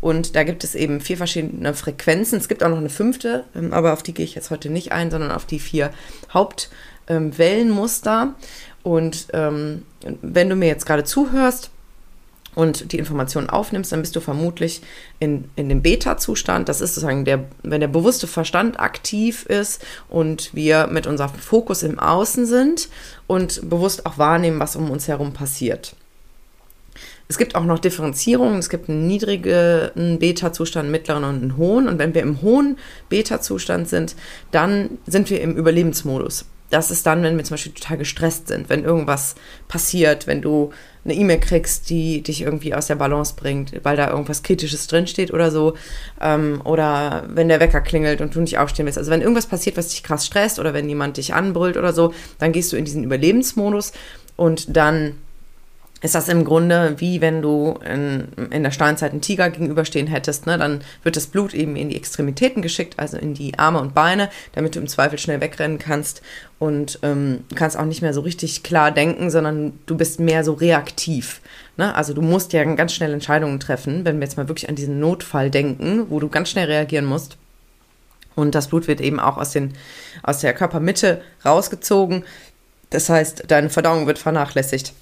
Und 0.00 0.36
da 0.36 0.44
gibt 0.44 0.62
es 0.62 0.76
eben 0.76 1.00
vier 1.00 1.16
verschiedene 1.16 1.74
Frequenzen. 1.74 2.38
Es 2.38 2.48
gibt 2.48 2.62
auch 2.62 2.68
noch 2.68 2.78
eine 2.78 2.88
fünfte, 2.88 3.44
ähm, 3.54 3.72
aber 3.72 3.92
auf 3.92 4.04
die 4.04 4.14
gehe 4.14 4.24
ich 4.24 4.36
jetzt 4.36 4.50
heute 4.50 4.70
nicht 4.70 4.92
ein, 4.92 5.10
sondern 5.10 5.32
auf 5.32 5.44
die 5.44 5.58
vier 5.58 5.90
Hauptwellenmuster. 6.32 8.22
Ähm, 8.22 8.34
und 8.84 9.26
ähm, 9.32 9.82
wenn 10.22 10.48
du 10.48 10.54
mir 10.54 10.68
jetzt 10.68 10.86
gerade 10.86 11.02
zuhörst, 11.02 11.70
und 12.56 12.90
die 12.90 12.98
Informationen 12.98 13.50
aufnimmst, 13.50 13.92
dann 13.92 14.00
bist 14.00 14.16
du 14.16 14.20
vermutlich 14.20 14.80
in, 15.20 15.44
in 15.56 15.68
dem 15.68 15.82
Beta-Zustand. 15.82 16.68
Das 16.68 16.80
ist 16.80 16.94
sozusagen 16.94 17.26
der, 17.26 17.44
wenn 17.62 17.80
der 17.80 17.86
bewusste 17.86 18.26
Verstand 18.26 18.80
aktiv 18.80 19.44
ist 19.44 19.84
und 20.08 20.54
wir 20.54 20.86
mit 20.88 21.06
unserem 21.06 21.34
Fokus 21.34 21.82
im 21.82 21.98
Außen 21.98 22.46
sind 22.46 22.88
und 23.26 23.68
bewusst 23.68 24.06
auch 24.06 24.16
wahrnehmen, 24.16 24.58
was 24.58 24.74
um 24.74 24.90
uns 24.90 25.06
herum 25.06 25.34
passiert. 25.34 25.94
Es 27.28 27.36
gibt 27.36 27.56
auch 27.56 27.64
noch 27.64 27.78
Differenzierungen. 27.78 28.58
Es 28.58 28.70
gibt 28.70 28.88
einen 28.88 29.06
niedrigen 29.06 30.18
Beta-Zustand, 30.18 30.84
einen 30.84 30.92
mittleren 30.92 31.24
und 31.24 31.42
einen 31.42 31.56
hohen. 31.58 31.88
Und 31.88 31.98
wenn 31.98 32.14
wir 32.14 32.22
im 32.22 32.40
hohen 32.40 32.78
Beta-Zustand 33.10 33.86
sind, 33.86 34.16
dann 34.50 34.98
sind 35.06 35.28
wir 35.28 35.42
im 35.42 35.56
Überlebensmodus 35.56 36.46
das 36.70 36.90
ist 36.90 37.06
dann, 37.06 37.22
wenn 37.22 37.36
wir 37.36 37.44
zum 37.44 37.54
Beispiel 37.54 37.72
total 37.72 37.98
gestresst 37.98 38.48
sind, 38.48 38.68
wenn 38.68 38.84
irgendwas 38.84 39.36
passiert, 39.68 40.26
wenn 40.26 40.42
du 40.42 40.72
eine 41.06 41.14
E-Mail 41.14 41.38
kriegst, 41.38 41.88
die 41.88 42.20
dich 42.20 42.42
irgendwie 42.42 42.74
aus 42.74 42.88
der 42.88 42.96
Balance 42.96 43.34
bringt, 43.36 43.72
weil 43.84 43.96
da 43.96 44.10
irgendwas 44.10 44.42
Kritisches 44.42 44.86
drinsteht 44.88 45.32
oder 45.32 45.50
so. 45.50 45.74
Ähm, 46.20 46.60
oder 46.64 47.24
wenn 47.28 47.48
der 47.48 47.60
Wecker 47.60 47.80
klingelt 47.80 48.20
und 48.20 48.34
du 48.34 48.40
nicht 48.40 48.58
aufstehen 48.58 48.86
willst. 48.86 48.98
Also 48.98 49.10
wenn 49.10 49.22
irgendwas 49.22 49.46
passiert, 49.46 49.76
was 49.76 49.88
dich 49.88 50.02
krass 50.02 50.26
stresst 50.26 50.58
oder 50.58 50.74
wenn 50.74 50.88
jemand 50.88 51.16
dich 51.16 51.32
anbrüllt 51.32 51.76
oder 51.76 51.92
so, 51.92 52.12
dann 52.38 52.52
gehst 52.52 52.72
du 52.72 52.76
in 52.76 52.84
diesen 52.84 53.04
Überlebensmodus 53.04 53.92
und 54.36 54.76
dann 54.76 55.14
ist 56.06 56.14
das 56.14 56.28
im 56.28 56.44
Grunde 56.44 56.94
wie 56.98 57.20
wenn 57.20 57.42
du 57.42 57.78
in, 57.84 58.28
in 58.50 58.62
der 58.62 58.70
Steinzeit 58.70 59.10
einen 59.10 59.20
Tiger 59.20 59.50
gegenüberstehen 59.50 60.06
hättest. 60.06 60.46
Ne? 60.46 60.56
Dann 60.56 60.80
wird 61.02 61.16
das 61.16 61.26
Blut 61.26 61.52
eben 61.52 61.74
in 61.74 61.88
die 61.88 61.96
Extremitäten 61.96 62.62
geschickt, 62.62 62.94
also 62.98 63.16
in 63.16 63.34
die 63.34 63.58
Arme 63.58 63.80
und 63.80 63.92
Beine, 63.92 64.30
damit 64.52 64.76
du 64.76 64.78
im 64.78 64.86
Zweifel 64.86 65.18
schnell 65.18 65.40
wegrennen 65.40 65.78
kannst 65.78 66.22
und 66.60 67.00
ähm, 67.02 67.40
kannst 67.56 67.76
auch 67.76 67.84
nicht 67.84 68.02
mehr 68.02 68.14
so 68.14 68.20
richtig 68.20 68.62
klar 68.62 68.92
denken, 68.92 69.30
sondern 69.30 69.78
du 69.86 69.96
bist 69.96 70.20
mehr 70.20 70.44
so 70.44 70.52
reaktiv. 70.52 71.40
Ne? 71.76 71.92
Also 71.94 72.14
du 72.14 72.22
musst 72.22 72.52
ja 72.52 72.62
ganz 72.62 72.92
schnell 72.92 73.12
Entscheidungen 73.12 73.58
treffen, 73.58 74.04
wenn 74.04 74.20
wir 74.20 74.26
jetzt 74.26 74.36
mal 74.36 74.48
wirklich 74.48 74.68
an 74.68 74.76
diesen 74.76 75.00
Notfall 75.00 75.50
denken, 75.50 76.06
wo 76.08 76.20
du 76.20 76.28
ganz 76.28 76.50
schnell 76.50 76.66
reagieren 76.66 77.04
musst. 77.04 77.36
Und 78.36 78.54
das 78.54 78.68
Blut 78.68 78.86
wird 78.86 79.00
eben 79.00 79.18
auch 79.18 79.38
aus, 79.38 79.50
den, 79.50 79.74
aus 80.22 80.38
der 80.38 80.54
Körpermitte 80.54 81.20
rausgezogen. 81.44 82.22
Das 82.90 83.08
heißt, 83.08 83.44
deine 83.48 83.70
Verdauung 83.70 84.06
wird 84.06 84.18
vernachlässigt. 84.18 84.92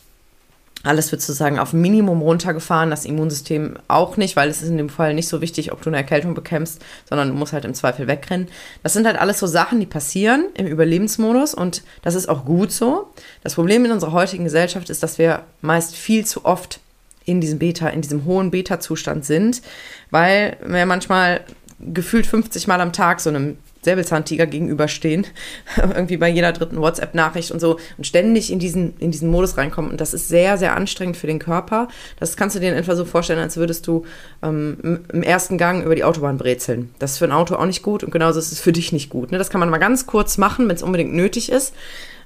Alles 0.85 1.11
wird 1.11 1.23
sozusagen 1.23 1.59
auf 1.59 1.73
Minimum 1.73 2.23
runtergefahren, 2.23 2.91
das 2.91 3.05
Immunsystem 3.05 3.79
auch 3.89 4.17
nicht, 4.17 4.37
weil 4.37 4.49
es 4.49 4.63
ist 4.63 4.69
in 4.69 4.77
dem 4.77 4.91
Fall 4.91 5.15
nicht 5.15 5.29
so 5.29 5.41
wichtig, 5.41 5.73
ob 5.73 5.83
du 5.83 5.91
eine 5.91 5.97
Erkältung 5.97 6.35
bekämpfst, 6.35 6.81
sondern 7.09 7.29
du 7.29 7.35
musst 7.35 7.53
halt 7.53 7.65
im 7.65 7.75
Zweifel 7.75 8.07
wegrennen. 8.07 8.49
Das 8.83 8.93
sind 8.93 9.07
halt 9.07 9.19
alles 9.19 9.39
so 9.39 9.47
Sachen, 9.47 9.81
die 9.81 9.87
passieren 9.87 10.47
im 10.55 10.67
Überlebensmodus 10.67 11.55
und 11.55 11.83
das 12.03 12.15
ist 12.15 12.29
auch 12.29 12.45
gut 12.45 12.71
so. 12.71 13.09
Das 13.43 13.55
Problem 13.55 13.85
in 13.85 13.93
unserer 13.93 14.13
heutigen 14.13 14.45
Gesellschaft 14.45 14.91
ist, 14.91 15.03
dass 15.03 15.19
wir 15.19 15.43
meist 15.63 15.97
viel 15.97 16.27
zu 16.27 16.45
oft 16.45 16.81
in 17.25 17.41
diesem 17.41 17.59
Beta, 17.59 17.89
in 17.89 18.03
diesem 18.03 18.27
hohen 18.27 18.51
Beta-Zustand 18.51 19.25
sind, 19.25 19.63
weil 20.11 20.59
wir 20.65 20.85
manchmal 20.87 21.41
gefühlt 21.81 22.27
50 22.27 22.67
Mal 22.67 22.81
am 22.81 22.93
Tag 22.93 23.21
so 23.21 23.31
einem 23.31 23.57
Säbelzahntiger 23.85 24.47
gegenüberstehen, 24.47 25.27
irgendwie 25.77 26.17
bei 26.17 26.29
jeder 26.29 26.53
dritten 26.53 26.79
WhatsApp-Nachricht 26.79 27.51
und 27.51 27.61
so 27.61 27.79
und 27.97 28.07
ständig 28.07 28.51
in 28.51 28.59
diesen, 28.59 28.97
in 28.99 29.11
diesen 29.11 29.31
Modus 29.31 29.57
reinkommen. 29.57 29.91
Und 29.91 30.01
das 30.01 30.15
ist 30.15 30.29
sehr, 30.29 30.59
sehr 30.59 30.75
anstrengend 30.75 31.17
für 31.17 31.27
den 31.27 31.39
Körper. 31.39 31.89
Das 32.19 32.37
kannst 32.37 32.57
du 32.57 32.61
dir 32.61 32.75
etwa 32.75 32.97
so 32.97 33.05
vorstellen, 33.05 33.39
als 33.39 33.57
würdest 33.57 33.87
du 33.87 34.05
ähm, 34.43 35.05
im 35.13 35.23
ersten 35.23 35.59
Gang 35.59 35.85
über 35.85 35.95
die 35.95 36.05
Autobahn 36.05 36.39
brezeln. 36.39 36.91
Das 36.99 37.13
ist 37.13 37.19
für 37.19 37.27
ein 37.27 37.33
Auto 37.33 37.55
auch 37.57 37.67
nicht 37.67 37.83
gut 37.83 38.03
und 38.03 38.11
genauso 38.11 38.39
ist 38.39 38.53
es 38.53 38.61
für 38.61 38.73
dich 38.73 38.93
nicht 38.93 39.11
gut. 39.11 39.31
Ne? 39.31 39.39
Das 39.39 39.51
kann 39.51 39.61
man 39.61 39.71
mal 39.71 39.79
ganz 39.79 40.07
kurz 40.07 40.39
machen, 40.39 40.69
wenn 40.69 40.77
es 40.77 40.83
unbedingt 40.83 41.15
nötig 41.15 41.51
ist. 41.51 41.75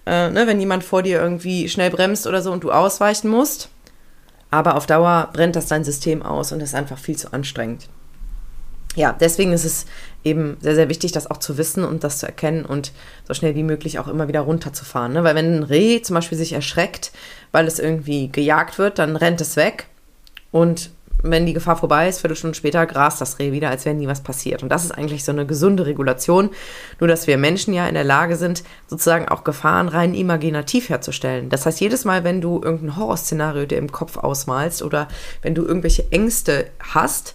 Äh, 0.06 0.30
ne? 0.30 0.46
Wenn 0.46 0.60
jemand 0.60 0.84
vor 0.84 1.02
dir 1.02 1.20
irgendwie 1.20 1.68
schnell 1.68 1.90
bremst 1.90 2.26
oder 2.26 2.42
so 2.42 2.52
und 2.52 2.64
du 2.64 2.70
ausweichen 2.70 3.28
musst. 3.28 3.68
Aber 4.50 4.76
auf 4.76 4.86
Dauer 4.86 5.28
brennt 5.34 5.56
das 5.56 5.66
dein 5.66 5.84
System 5.84 6.22
aus 6.22 6.52
und 6.52 6.62
ist 6.62 6.74
einfach 6.74 6.98
viel 6.98 7.16
zu 7.16 7.32
anstrengend 7.34 7.88
ja, 8.94 9.12
deswegen 9.12 9.52
ist 9.52 9.64
es 9.64 9.86
eben 10.24 10.56
sehr, 10.60 10.74
sehr 10.74 10.88
wichtig, 10.88 11.12
das 11.12 11.30
auch 11.30 11.36
zu 11.36 11.56
wissen 11.56 11.84
und 11.84 12.04
das 12.04 12.18
zu 12.18 12.26
erkennen 12.26 12.64
und 12.64 12.92
so 13.26 13.34
schnell 13.34 13.54
wie 13.54 13.62
möglich 13.62 13.98
auch 13.98 14.08
immer 14.08 14.28
wieder 14.28 14.40
runterzufahren. 14.40 15.12
Ne? 15.12 15.24
Weil 15.24 15.34
wenn 15.34 15.58
ein 15.58 15.62
Reh 15.62 16.02
zum 16.02 16.14
Beispiel 16.14 16.38
sich 16.38 16.52
erschreckt, 16.52 17.12
weil 17.52 17.66
es 17.66 17.78
irgendwie 17.78 18.28
gejagt 18.28 18.78
wird, 18.78 18.98
dann 18.98 19.16
rennt 19.16 19.40
es 19.40 19.56
weg 19.56 19.86
und 20.50 20.90
wenn 21.22 21.46
die 21.46 21.52
Gefahr 21.52 21.76
vorbei 21.76 22.08
ist, 22.08 22.20
Viertelstunde 22.20 22.56
später 22.56 22.86
grast 22.86 23.20
das 23.20 23.38
Reh 23.38 23.50
wieder, 23.50 23.70
als 23.70 23.84
wäre 23.84 23.94
nie 23.94 24.06
was 24.06 24.22
passiert. 24.22 24.62
Und 24.62 24.68
das 24.68 24.84
ist 24.84 24.92
eigentlich 24.92 25.24
so 25.24 25.32
eine 25.32 25.46
gesunde 25.46 25.86
Regulation, 25.86 26.50
nur 27.00 27.08
dass 27.08 27.26
wir 27.26 27.36
Menschen 27.38 27.74
ja 27.74 27.88
in 27.88 27.94
der 27.94 28.04
Lage 28.04 28.36
sind, 28.36 28.62
sozusagen 28.86 29.28
auch 29.28 29.42
Gefahren 29.42 29.88
rein 29.88 30.14
imaginativ 30.14 30.88
herzustellen. 30.88 31.48
Das 31.48 31.66
heißt, 31.66 31.80
jedes 31.80 32.04
Mal, 32.04 32.22
wenn 32.22 32.40
du 32.40 32.60
irgendein 32.62 32.96
Horrorszenario 32.96 33.66
dir 33.66 33.78
im 33.78 33.90
Kopf 33.90 34.16
ausmalst 34.16 34.82
oder 34.82 35.08
wenn 35.42 35.56
du 35.56 35.64
irgendwelche 35.64 36.06
Ängste 36.12 36.70
hast, 36.78 37.34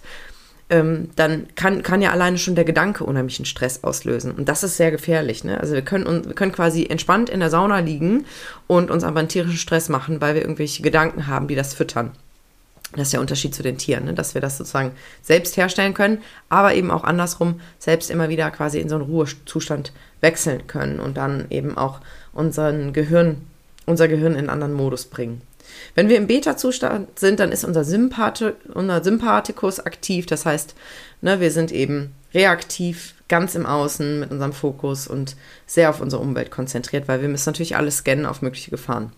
ähm, 0.70 1.10
dann 1.16 1.46
kann, 1.56 1.82
kann 1.82 2.00
ja 2.00 2.10
alleine 2.10 2.38
schon 2.38 2.54
der 2.54 2.64
Gedanke 2.64 3.04
unheimlichen 3.04 3.44
Stress 3.44 3.84
auslösen. 3.84 4.32
Und 4.32 4.48
das 4.48 4.62
ist 4.62 4.76
sehr 4.76 4.90
gefährlich. 4.90 5.44
Ne? 5.44 5.60
Also 5.60 5.74
wir 5.74 5.82
können, 5.82 6.24
wir 6.24 6.34
können 6.34 6.52
quasi 6.52 6.86
entspannt 6.86 7.28
in 7.28 7.40
der 7.40 7.50
Sauna 7.50 7.80
liegen 7.80 8.24
und 8.66 8.90
uns 8.90 9.04
aber 9.04 9.20
einen 9.20 9.28
tierischen 9.28 9.58
Stress 9.58 9.88
machen, 9.88 10.20
weil 10.20 10.34
wir 10.34 10.42
irgendwelche 10.42 10.82
Gedanken 10.82 11.26
haben, 11.26 11.48
die 11.48 11.54
das 11.54 11.74
füttern. 11.74 12.12
Das 12.92 13.08
ist 13.08 13.12
der 13.12 13.20
Unterschied 13.20 13.54
zu 13.54 13.62
den 13.62 13.76
Tieren, 13.76 14.04
ne? 14.04 14.14
dass 14.14 14.34
wir 14.34 14.40
das 14.40 14.56
sozusagen 14.56 14.92
selbst 15.20 15.56
herstellen 15.56 15.94
können, 15.94 16.18
aber 16.48 16.74
eben 16.74 16.90
auch 16.90 17.04
andersrum 17.04 17.60
selbst 17.78 18.10
immer 18.10 18.28
wieder 18.28 18.50
quasi 18.50 18.78
in 18.78 18.88
so 18.88 18.94
einen 18.94 19.04
Ruhezustand 19.04 19.92
wechseln 20.20 20.66
können 20.66 21.00
und 21.00 21.16
dann 21.16 21.46
eben 21.50 21.76
auch 21.76 22.00
unseren 22.32 22.92
Gehirn, 22.92 23.42
unser 23.84 24.08
Gehirn 24.08 24.32
in 24.32 24.38
einen 24.38 24.50
anderen 24.50 24.74
Modus 24.74 25.06
bringen. 25.06 25.42
Wenn 25.94 26.08
wir 26.08 26.16
im 26.16 26.26
Beta-Zustand 26.26 27.18
sind, 27.18 27.40
dann 27.40 27.52
ist 27.52 27.64
unser, 27.64 27.84
Sympathi 27.84 28.52
unser 28.72 29.02
Sympathikus 29.02 29.80
aktiv. 29.80 30.26
Das 30.26 30.46
heißt, 30.46 30.74
ne, 31.20 31.40
wir 31.40 31.50
sind 31.50 31.72
eben 31.72 32.14
reaktiv, 32.34 33.14
ganz 33.28 33.54
im 33.54 33.66
Außen 33.66 34.20
mit 34.20 34.30
unserem 34.30 34.52
Fokus 34.52 35.06
und 35.06 35.36
sehr 35.66 35.90
auf 35.90 36.00
unsere 36.00 36.20
Umwelt 36.20 36.50
konzentriert, 36.50 37.08
weil 37.08 37.22
wir 37.22 37.28
müssen 37.28 37.48
natürlich 37.48 37.76
alles 37.76 37.98
scannen 37.98 38.26
auf 38.26 38.42
mögliche 38.42 38.70
Gefahren. 38.70 39.12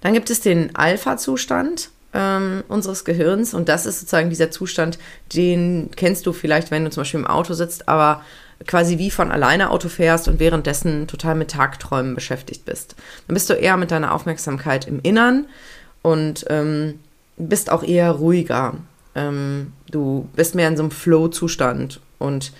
Dann 0.00 0.12
gibt 0.12 0.30
es 0.30 0.40
den 0.40 0.74
Alpha-Zustand 0.74 1.90
ähm, 2.12 2.64
unseres 2.68 3.04
Gehirns 3.04 3.54
und 3.54 3.68
das 3.68 3.86
ist 3.86 4.00
sozusagen 4.00 4.30
dieser 4.30 4.50
Zustand, 4.50 4.98
den 5.34 5.90
kennst 5.96 6.26
du 6.26 6.32
vielleicht, 6.32 6.70
wenn 6.70 6.84
du 6.84 6.90
zum 6.90 7.02
Beispiel 7.02 7.20
im 7.20 7.26
Auto 7.26 7.54
sitzt, 7.54 7.88
aber 7.88 8.22
quasi 8.66 8.98
wie 8.98 9.10
von 9.10 9.30
alleine 9.30 9.70
Auto 9.70 9.88
fährst 9.88 10.28
und 10.28 10.38
währenddessen 10.38 11.06
total 11.06 11.34
mit 11.34 11.50
Tagträumen 11.50 12.14
beschäftigt 12.14 12.64
bist. 12.64 12.96
Dann 13.26 13.34
bist 13.34 13.50
du 13.50 13.54
eher 13.54 13.76
mit 13.76 13.90
deiner 13.90 14.14
Aufmerksamkeit 14.14 14.86
im 14.86 15.00
Innern 15.02 15.46
und 16.02 16.44
ähm, 16.48 17.00
bist 17.36 17.70
auch 17.70 17.82
eher 17.82 18.10
ruhiger. 18.12 18.74
Ähm, 19.14 19.72
du 19.90 20.28
bist 20.34 20.54
mehr 20.54 20.68
in 20.68 20.76
so 20.76 20.82
einem 20.82 20.90
Flow-Zustand 20.90 22.00
und 22.18 22.52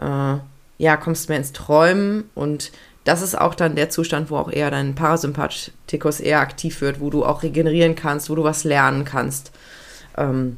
äh, 0.00 0.36
ja, 0.78 0.96
kommst 0.96 1.28
mehr 1.28 1.38
ins 1.38 1.52
Träumen 1.52 2.24
und 2.34 2.72
das 3.04 3.20
ist 3.20 3.38
auch 3.38 3.54
dann 3.54 3.74
der 3.74 3.90
Zustand, 3.90 4.30
wo 4.30 4.36
auch 4.36 4.50
eher 4.50 4.70
dein 4.70 4.94
Parasympathikus 4.94 6.20
eher 6.20 6.40
aktiv 6.40 6.80
wird, 6.80 7.00
wo 7.00 7.10
du 7.10 7.24
auch 7.24 7.42
regenerieren 7.42 7.96
kannst, 7.96 8.30
wo 8.30 8.34
du 8.36 8.44
was 8.44 8.62
lernen 8.62 9.04
kannst. 9.04 9.50
Ähm, 10.16 10.56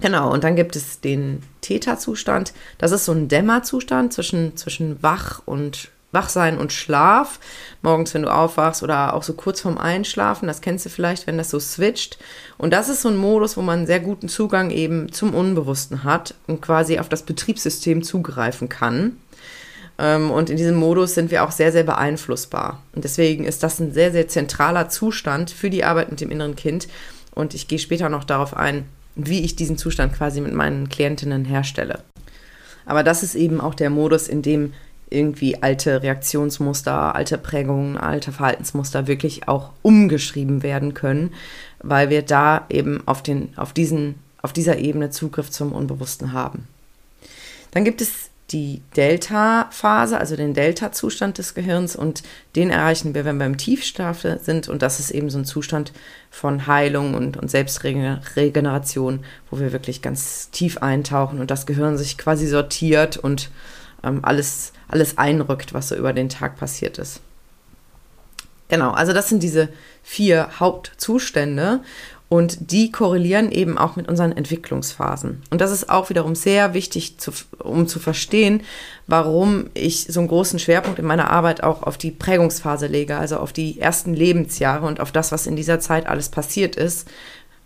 Genau, 0.00 0.32
und 0.32 0.44
dann 0.44 0.56
gibt 0.56 0.76
es 0.76 1.00
den 1.00 1.42
Theta-Zustand. 1.60 2.52
Das 2.78 2.90
ist 2.90 3.04
so 3.04 3.12
ein 3.12 3.28
Dämmerzustand 3.28 4.12
zwischen, 4.12 4.56
zwischen 4.56 5.02
Wach 5.02 5.42
und 5.44 5.90
Wachsein 6.12 6.58
und 6.58 6.72
Schlaf. 6.72 7.38
Morgens, 7.82 8.14
wenn 8.14 8.22
du 8.22 8.32
aufwachst 8.32 8.82
oder 8.82 9.14
auch 9.14 9.22
so 9.22 9.34
kurz 9.34 9.60
vorm 9.60 9.78
Einschlafen, 9.78 10.48
das 10.48 10.60
kennst 10.60 10.86
du 10.86 10.90
vielleicht, 10.90 11.26
wenn 11.26 11.38
das 11.38 11.50
so 11.50 11.60
switcht. 11.60 12.18
Und 12.58 12.72
das 12.72 12.88
ist 12.88 13.02
so 13.02 13.08
ein 13.08 13.16
Modus, 13.16 13.56
wo 13.56 13.62
man 13.62 13.80
einen 13.80 13.86
sehr 13.86 14.00
guten 14.00 14.28
Zugang 14.28 14.70
eben 14.70 15.12
zum 15.12 15.34
Unbewussten 15.34 16.02
hat 16.02 16.34
und 16.46 16.60
quasi 16.60 16.98
auf 16.98 17.08
das 17.08 17.22
Betriebssystem 17.22 18.02
zugreifen 18.02 18.68
kann. 18.68 19.18
Ähm, 19.98 20.30
und 20.30 20.50
in 20.50 20.56
diesem 20.56 20.76
Modus 20.76 21.14
sind 21.14 21.30
wir 21.30 21.44
auch 21.44 21.52
sehr, 21.52 21.72
sehr 21.72 21.84
beeinflussbar. 21.84 22.82
Und 22.94 23.04
deswegen 23.04 23.44
ist 23.44 23.62
das 23.62 23.78
ein 23.78 23.92
sehr, 23.92 24.10
sehr 24.10 24.26
zentraler 24.26 24.88
Zustand 24.88 25.50
für 25.50 25.70
die 25.70 25.84
Arbeit 25.84 26.10
mit 26.10 26.20
dem 26.20 26.30
inneren 26.30 26.56
Kind. 26.56 26.88
Und 27.32 27.54
ich 27.54 27.68
gehe 27.68 27.78
später 27.78 28.08
noch 28.08 28.24
darauf 28.24 28.56
ein, 28.56 28.86
wie 29.14 29.40
ich 29.40 29.56
diesen 29.56 29.76
Zustand 29.78 30.14
quasi 30.14 30.40
mit 30.40 30.54
meinen 30.54 30.88
Klientinnen 30.88 31.44
herstelle. 31.44 32.02
Aber 32.86 33.02
das 33.02 33.22
ist 33.22 33.34
eben 33.34 33.60
auch 33.60 33.74
der 33.74 33.90
Modus, 33.90 34.28
in 34.28 34.42
dem 34.42 34.72
irgendwie 35.10 35.62
alte 35.62 36.02
Reaktionsmuster, 36.02 37.14
alte 37.14 37.36
Prägungen, 37.36 37.98
alte 37.98 38.32
Verhaltensmuster 38.32 39.06
wirklich 39.06 39.48
auch 39.48 39.70
umgeschrieben 39.82 40.62
werden 40.62 40.94
können, 40.94 41.34
weil 41.82 42.10
wir 42.10 42.22
da 42.22 42.66
eben 42.70 43.06
auf, 43.06 43.22
den, 43.22 43.52
auf, 43.56 43.72
diesen, 43.72 44.14
auf 44.40 44.52
dieser 44.52 44.78
Ebene 44.78 45.10
Zugriff 45.10 45.50
zum 45.50 45.72
Unbewussten 45.72 46.32
haben. 46.32 46.68
Dann 47.72 47.84
gibt 47.84 48.00
es 48.00 48.29
die 48.50 48.82
Delta-Phase, 48.96 50.18
also 50.18 50.36
den 50.36 50.54
Delta-Zustand 50.54 51.38
des 51.38 51.54
Gehirns 51.54 51.94
und 51.94 52.22
den 52.56 52.70
erreichen 52.70 53.14
wir, 53.14 53.24
wenn 53.24 53.38
wir 53.38 53.46
im 53.46 53.58
Tiefschlaf 53.58 54.26
sind 54.42 54.68
und 54.68 54.82
das 54.82 54.98
ist 54.98 55.10
eben 55.10 55.30
so 55.30 55.38
ein 55.38 55.44
Zustand 55.44 55.92
von 56.30 56.66
Heilung 56.66 57.14
und, 57.14 57.36
und 57.36 57.50
Selbstregeneration, 57.50 59.24
wo 59.50 59.60
wir 59.60 59.72
wirklich 59.72 60.02
ganz 60.02 60.50
tief 60.50 60.78
eintauchen 60.78 61.40
und 61.40 61.50
das 61.50 61.66
Gehirn 61.66 61.96
sich 61.96 62.18
quasi 62.18 62.46
sortiert 62.46 63.16
und 63.16 63.50
ähm, 64.02 64.20
alles, 64.22 64.72
alles 64.88 65.18
einrückt, 65.18 65.72
was 65.72 65.88
so 65.88 65.96
über 65.96 66.12
den 66.12 66.28
Tag 66.28 66.56
passiert 66.56 66.98
ist. 66.98 67.20
Genau, 68.68 68.92
also 68.92 69.12
das 69.12 69.28
sind 69.28 69.42
diese 69.42 69.68
vier 70.02 70.60
Hauptzustände 70.60 71.80
und 72.30 72.70
die 72.70 72.92
korrelieren 72.92 73.50
eben 73.50 73.76
auch 73.76 73.96
mit 73.96 74.08
unseren 74.08 74.30
Entwicklungsphasen. 74.30 75.42
Und 75.50 75.60
das 75.60 75.72
ist 75.72 75.90
auch 75.90 76.10
wiederum 76.10 76.36
sehr 76.36 76.74
wichtig, 76.74 77.18
zu, 77.18 77.32
um 77.58 77.88
zu 77.88 77.98
verstehen, 77.98 78.62
warum 79.08 79.66
ich 79.74 80.06
so 80.08 80.20
einen 80.20 80.28
großen 80.28 80.60
Schwerpunkt 80.60 81.00
in 81.00 81.06
meiner 81.06 81.28
Arbeit 81.28 81.64
auch 81.64 81.82
auf 81.82 81.98
die 81.98 82.12
Prägungsphase 82.12 82.86
lege, 82.86 83.16
also 83.16 83.38
auf 83.38 83.52
die 83.52 83.80
ersten 83.80 84.14
Lebensjahre 84.14 84.86
und 84.86 85.00
auf 85.00 85.10
das, 85.10 85.32
was 85.32 85.48
in 85.48 85.56
dieser 85.56 85.80
Zeit 85.80 86.06
alles 86.06 86.28
passiert 86.28 86.76
ist. 86.76 87.08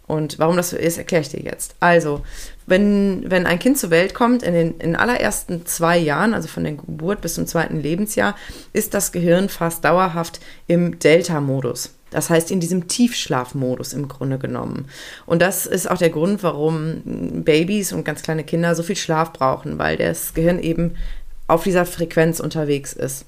Und 0.06 0.38
warum 0.38 0.56
das 0.56 0.70
so 0.70 0.76
ist, 0.78 0.96
erkläre 0.96 1.22
ich 1.22 1.28
dir 1.28 1.42
jetzt. 1.42 1.76
Also, 1.80 2.22
wenn, 2.66 3.30
wenn 3.30 3.46
ein 3.46 3.58
Kind 3.58 3.76
zur 3.76 3.90
Welt 3.90 4.14
kommt, 4.14 4.42
in 4.42 4.54
den 4.54 4.78
in 4.78 4.96
allerersten 4.96 5.66
zwei 5.66 5.98
Jahren, 5.98 6.32
also 6.32 6.48
von 6.48 6.64
der 6.64 6.72
Geburt 6.72 7.20
bis 7.20 7.34
zum 7.34 7.46
zweiten 7.46 7.80
Lebensjahr, 7.80 8.34
ist 8.72 8.94
das 8.94 9.12
Gehirn 9.12 9.50
fast 9.50 9.84
dauerhaft 9.84 10.40
im 10.66 10.98
Delta-Modus. 10.98 11.90
Das 12.14 12.30
heißt, 12.30 12.52
in 12.52 12.60
diesem 12.60 12.86
Tiefschlafmodus 12.86 13.92
im 13.92 14.06
Grunde 14.06 14.38
genommen. 14.38 14.86
Und 15.26 15.42
das 15.42 15.66
ist 15.66 15.90
auch 15.90 15.98
der 15.98 16.10
Grund, 16.10 16.44
warum 16.44 17.02
Babys 17.44 17.92
und 17.92 18.04
ganz 18.04 18.22
kleine 18.22 18.44
Kinder 18.44 18.76
so 18.76 18.84
viel 18.84 18.94
Schlaf 18.94 19.32
brauchen, 19.32 19.80
weil 19.80 19.96
das 19.96 20.32
Gehirn 20.32 20.60
eben 20.60 20.94
auf 21.48 21.64
dieser 21.64 21.84
Frequenz 21.84 22.38
unterwegs 22.38 22.92
ist. 22.92 23.26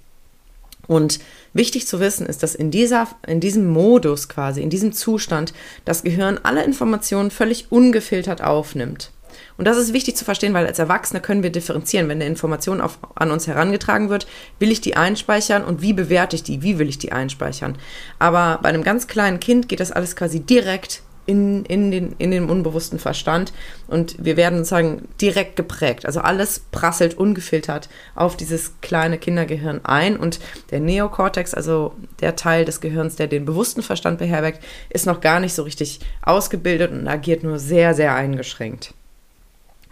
Und 0.87 1.19
wichtig 1.53 1.89
zu 1.89 1.99
wissen 1.99 2.27
ist, 2.27 2.45
dass 2.45 2.55
in, 2.55 2.71
dieser, 2.71 3.09
in 3.27 3.41
diesem 3.41 3.67
Modus 3.67 4.29
quasi, 4.29 4.63
in 4.63 4.71
diesem 4.71 4.93
Zustand, 4.93 5.53
das 5.85 6.05
Gehirn 6.05 6.39
alle 6.45 6.63
Informationen 6.63 7.33
völlig 7.33 7.73
ungefiltert 7.73 8.41
aufnimmt. 8.41 9.11
Und 9.59 9.67
das 9.67 9.79
ist 9.79 9.93
wichtig 9.93 10.17
zu 10.17 10.25
verstehen, 10.25 10.55
weil 10.55 10.67
als 10.67 10.79
Erwachsene 10.79 11.21
können 11.21 11.43
wir 11.43 11.51
differenzieren. 11.51 12.09
Wenn 12.09 12.19
eine 12.19 12.27
Information 12.27 12.81
auf, 12.81 12.99
an 13.15 13.31
uns 13.31 13.47
herangetragen 13.47 14.11
wird, 14.11 14.27
will 14.59 14.71
ich 14.71 14.81
die 14.81 14.97
einspeichern 14.97 15.65
und 15.65 15.83
wie 15.83 15.93
bewerte 15.93 16.37
ich 16.37 16.43
die? 16.43 16.63
Wie 16.63 16.79
will 16.79 16.89
ich 16.89 16.99
die 16.99 17.13
einspeichern? 17.13 17.79
Aber 18.19 18.59
bei 18.63 18.69
einem 18.69 18.83
ganz 18.83 19.07
kleinen 19.07 19.41
Kind 19.41 19.69
geht 19.69 19.81
das 19.81 19.93
alles 19.93 20.17
quasi 20.17 20.41
direkt 20.41 21.03
in, 21.27 21.65
in, 21.65 21.91
den, 21.91 22.15
in 22.19 22.31
den 22.31 22.49
unbewussten 22.49 22.99
Verstand 22.99 23.53
und 23.89 24.25
wir 24.25 24.37
werden 24.37 24.59
sozusagen 24.59 25.09
direkt 25.21 25.57
geprägt. 25.57 26.07
Also 26.07 26.21
alles 26.21 26.61
prasselt 26.71 27.19
ungefiltert 27.19 27.89
auf 28.15 28.37
dieses 28.37 28.81
kleine 28.81 29.19
Kindergehirn 29.19 29.85
ein 29.85 30.17
und 30.17 30.39
der 30.71 30.81
Neokortex, 30.81 31.53
also 31.53 31.95
der 32.21 32.37
Teil 32.37 32.65
des 32.65 32.81
Gehirns, 32.81 33.17
der 33.17 33.27
den 33.27 33.45
bewussten 33.45 33.83
Verstand 33.83 34.19
beherbergt, 34.19 34.63
ist 34.89 35.07
noch 35.07 35.21
gar 35.21 35.41
nicht 35.41 35.55
so 35.55 35.65
richtig 35.65 36.01
ausgebildet 36.23 36.93
und 36.93 37.09
agiert 37.09 37.43
nur 37.43 37.59
sehr, 37.59 37.95
sehr 37.95 38.15
eingeschränkt. 38.15 38.95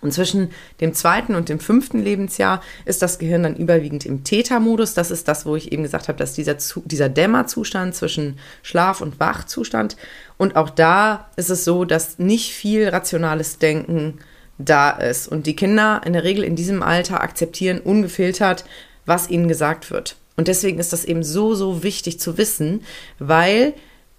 Und 0.05 0.13
zwischen 0.13 0.51
dem 0.83 0.93
zweiten 0.93 1.35
und 1.35 1.49
dem 1.49 1.59
fünften 1.59 1.99
Lebensjahr 1.99 2.63
ist 2.85 3.01
das 3.01 3.19
Gehirn 3.19 3.43
dann 3.43 3.57
überwiegend 3.57 4.05
im 4.05 4.23
Theta-Modus. 4.23 4.93
Das 4.93 5.11
ist 5.11 5.27
das, 5.27 5.47
wo 5.47 5.57
ich 5.57 5.73
eben 5.73 5.83
gesagt 5.83 6.09
habe, 6.09 6.19
dass 6.19 6.35
dieser, 6.35 6.57
dieser 6.85 7.09
Dämmerzustand 7.09 7.95
zwischen 7.95 8.39
Schlaf- 8.63 9.01
und 9.01 9.19
Wachzustand. 9.19 9.97
Und 10.37 10.57
auch 10.57 10.69
da 10.69 11.31
ist 11.37 11.49
es 11.49 11.65
so, 11.65 11.87
dass 11.87 12.19
nicht 12.19 12.53
viel 12.53 12.87
rationales 12.87 13.59
Denken 13.59 14.19
da 14.59 14.91
ist. 14.91 15.27
Und 15.27 15.47
die 15.47 15.57
Kinder 15.57 16.03
in 16.05 16.13
der 16.13 16.23
Regel 16.23 16.45
in 16.45 16.55
diesem 16.55 16.83
Alter 16.83 17.23
akzeptieren 17.23 17.81
ungefiltert, 17.81 18.67
was 19.07 19.31
ihnen 19.31 19.49
gesagt 19.49 19.91
wird. 19.91 20.17
Und 20.37 20.49
deswegen 20.49 20.79
ist 20.79 20.93
das 20.93 21.07
eben 21.07 21.23
so, 21.23 21.55
so 21.55 21.83
wichtig 21.83 22.21
zu 22.21 22.37
wissen, 22.37 22.83
weil 23.19 23.73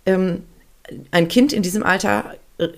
ähm, 0.08 0.44
ein 1.12 1.28
Kind 1.28 1.54
in 1.54 1.62
diesem 1.62 1.84
Alter 1.84 2.36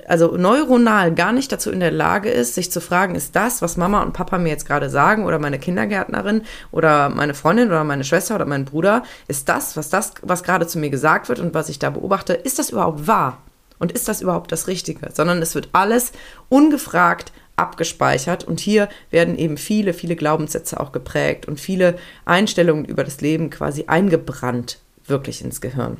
also 0.07 0.35
neuronal 0.37 1.13
gar 1.13 1.31
nicht 1.31 1.51
dazu 1.51 1.71
in 1.71 1.79
der 1.79 1.91
Lage 1.91 2.29
ist, 2.29 2.55
sich 2.55 2.71
zu 2.71 2.81
fragen, 2.81 3.13
ist 3.15 3.35
das, 3.35 3.61
was 3.61 3.77
Mama 3.77 4.01
und 4.01 4.13
Papa 4.13 4.37
mir 4.37 4.49
jetzt 4.49 4.65
gerade 4.65 4.89
sagen 4.89 5.25
oder 5.25 5.37
meine 5.37 5.59
Kindergärtnerin 5.59 6.41
oder 6.71 7.09
meine 7.09 7.35
Freundin 7.35 7.67
oder 7.67 7.83
meine 7.83 8.03
Schwester 8.03 8.35
oder 8.35 8.45
mein 8.45 8.65
Bruder, 8.65 9.03
ist 9.27 9.49
das, 9.49 9.77
was 9.77 9.89
das, 9.89 10.13
was 10.23 10.43
gerade 10.43 10.65
zu 10.65 10.79
mir 10.79 10.89
gesagt 10.89 11.29
wird 11.29 11.39
und 11.39 11.53
was 11.53 11.69
ich 11.69 11.77
da 11.77 11.91
beobachte, 11.91 12.33
ist 12.33 12.57
das 12.57 12.71
überhaupt 12.71 13.05
wahr? 13.07 13.37
Und 13.79 13.91
ist 13.91 14.07
das 14.07 14.21
überhaupt 14.21 14.51
das 14.51 14.67
Richtige? 14.67 15.11
Sondern 15.13 15.39
es 15.41 15.53
wird 15.53 15.69
alles 15.73 16.11
ungefragt 16.49 17.31
abgespeichert 17.55 18.43
und 18.43 18.59
hier 18.59 18.87
werden 19.11 19.37
eben 19.37 19.57
viele, 19.57 19.93
viele 19.93 20.15
Glaubenssätze 20.15 20.79
auch 20.79 20.91
geprägt 20.91 21.47
und 21.47 21.59
viele 21.59 21.97
Einstellungen 22.25 22.85
über 22.85 23.03
das 23.03 23.21
Leben 23.21 23.49
quasi 23.49 23.85
eingebrannt, 23.87 24.79
wirklich 25.05 25.43
ins 25.43 25.59
Gehirn. 25.59 25.97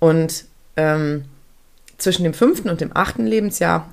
Und 0.00 0.44
ähm, 0.76 1.24
zwischen 2.02 2.24
dem 2.24 2.34
fünften 2.34 2.68
und 2.68 2.80
dem 2.80 2.90
achten 2.94 3.26
Lebensjahr 3.26 3.88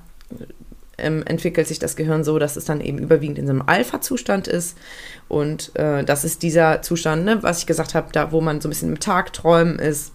ähm, 0.98 1.22
entwickelt 1.24 1.66
sich 1.66 1.78
das 1.78 1.96
Gehirn 1.96 2.24
so, 2.24 2.38
dass 2.38 2.56
es 2.56 2.64
dann 2.64 2.80
eben 2.80 2.98
überwiegend 2.98 3.38
in 3.38 3.46
so 3.46 3.52
einem 3.52 3.62
Alpha-Zustand 3.66 4.48
ist. 4.48 4.76
Und 5.28 5.74
äh, 5.76 6.04
das 6.04 6.24
ist 6.24 6.42
dieser 6.42 6.82
Zustand, 6.82 7.24
ne, 7.24 7.42
was 7.42 7.60
ich 7.60 7.66
gesagt 7.66 7.94
habe, 7.94 8.08
da 8.12 8.32
wo 8.32 8.40
man 8.40 8.60
so 8.60 8.68
ein 8.68 8.70
bisschen 8.70 8.90
im 8.90 9.00
Tagträumen 9.00 9.78
ist. 9.78 10.12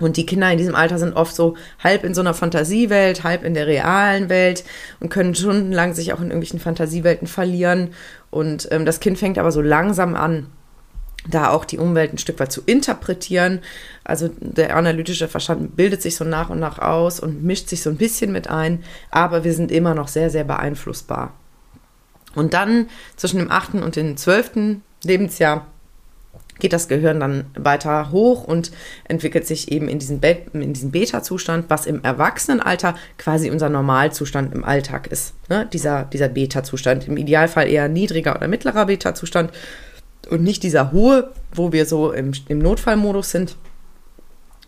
Und 0.00 0.16
die 0.16 0.26
Kinder 0.26 0.50
in 0.52 0.58
diesem 0.58 0.76
Alter 0.76 0.98
sind 0.98 1.14
oft 1.14 1.34
so 1.34 1.56
halb 1.82 2.04
in 2.04 2.14
so 2.14 2.20
einer 2.20 2.34
Fantasiewelt, 2.34 3.24
halb 3.24 3.42
in 3.42 3.54
der 3.54 3.66
realen 3.66 4.28
Welt 4.28 4.62
und 5.00 5.08
können 5.08 5.34
stundenlang 5.34 5.92
sich 5.92 6.12
auch 6.12 6.20
in 6.20 6.26
irgendwelchen 6.26 6.60
Fantasiewelten 6.60 7.26
verlieren. 7.26 7.90
Und 8.30 8.68
ähm, 8.70 8.86
das 8.86 9.00
Kind 9.00 9.18
fängt 9.18 9.38
aber 9.38 9.50
so 9.50 9.60
langsam 9.60 10.14
an, 10.14 10.46
da 11.30 11.50
auch 11.50 11.64
die 11.64 11.78
Umwelt 11.78 12.12
ein 12.12 12.18
Stück 12.18 12.40
weit 12.40 12.52
zu 12.52 12.62
interpretieren. 12.66 13.60
Also 14.04 14.30
der 14.40 14.76
analytische 14.76 15.28
Verstand 15.28 15.76
bildet 15.76 16.02
sich 16.02 16.16
so 16.16 16.24
nach 16.24 16.50
und 16.50 16.58
nach 16.58 16.78
aus 16.78 17.20
und 17.20 17.42
mischt 17.42 17.68
sich 17.68 17.82
so 17.82 17.90
ein 17.90 17.96
bisschen 17.96 18.32
mit 18.32 18.48
ein, 18.48 18.82
aber 19.10 19.44
wir 19.44 19.52
sind 19.52 19.70
immer 19.70 19.94
noch 19.94 20.08
sehr, 20.08 20.30
sehr 20.30 20.44
beeinflussbar. 20.44 21.34
Und 22.34 22.54
dann 22.54 22.88
zwischen 23.16 23.38
dem 23.38 23.50
8. 23.50 23.74
und 23.74 23.96
dem 23.96 24.16
12. 24.16 24.80
Lebensjahr 25.04 25.66
geht 26.58 26.72
das 26.72 26.88
Gehirn 26.88 27.20
dann 27.20 27.44
weiter 27.54 28.10
hoch 28.10 28.44
und 28.44 28.72
entwickelt 29.04 29.46
sich 29.46 29.70
eben 29.70 29.88
in 29.88 29.98
diesen, 29.98 30.20
Be 30.20 30.38
in 30.52 30.72
diesen 30.72 30.90
Beta-Zustand, 30.90 31.66
was 31.68 31.86
im 31.86 32.02
Erwachsenenalter 32.02 32.96
quasi 33.16 33.50
unser 33.50 33.68
Normalzustand 33.68 34.54
im 34.54 34.64
Alltag 34.64 35.06
ist. 35.06 35.34
Ne? 35.48 35.68
Dieser, 35.72 36.04
dieser 36.04 36.28
Beta-Zustand, 36.28 37.06
im 37.06 37.16
Idealfall 37.16 37.68
eher 37.68 37.88
niedriger 37.88 38.36
oder 38.36 38.48
mittlerer 38.48 38.86
Beta-Zustand 38.86 39.52
und 40.28 40.42
nicht 40.42 40.62
dieser 40.62 40.92
hohe, 40.92 41.30
wo 41.52 41.72
wir 41.72 41.86
so 41.86 42.12
im, 42.12 42.32
im 42.48 42.58
Notfallmodus 42.58 43.30
sind. 43.30 43.56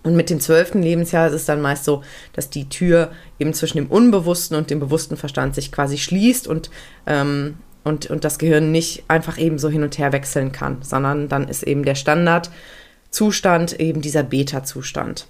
Und 0.03 0.17
mit 0.17 0.31
dem 0.31 0.41
zwölften 0.41 0.83
Lebensjahr 0.83 1.29
ist 1.29 1.35
es 1.35 1.45
dann 1.45 1.61
meist 1.61 1.85
so, 1.85 2.03
dass 2.33 2.49
die 2.49 2.69
Tür 2.69 3.11
eben 3.39 3.53
zwischen 3.53 3.77
dem 3.77 3.89
unbewussten 3.89 4.57
und 4.57 4.71
dem 4.71 4.81
bewussten 4.81 5.17
Verstand 5.17 5.55
sich 5.55 5.73
quasi 5.73 5.99
schließt 5.99 6.47
und, 6.47 6.71
ähm, 7.07 7.59
und, 7.85 8.07
und 8.07 8.25
das 8.25 8.39
Gehirn 8.39 8.73
nicht 8.73 9.05
einfach 9.09 9.39
eben 9.39 9.59
so 9.59 9.69
hin 9.69 9.83
und 9.83 9.99
her 9.99 10.13
wechseln 10.13 10.53
kann, 10.53 10.79
sondern 10.81 11.29
dann 11.29 11.49
ist 11.49 11.65
eben 11.65 11.85
der 11.85 11.97
Standardzustand 11.97 13.79
eben 13.79 14.01
dieser 14.01 14.23
Beta-Zustand. 14.23 15.27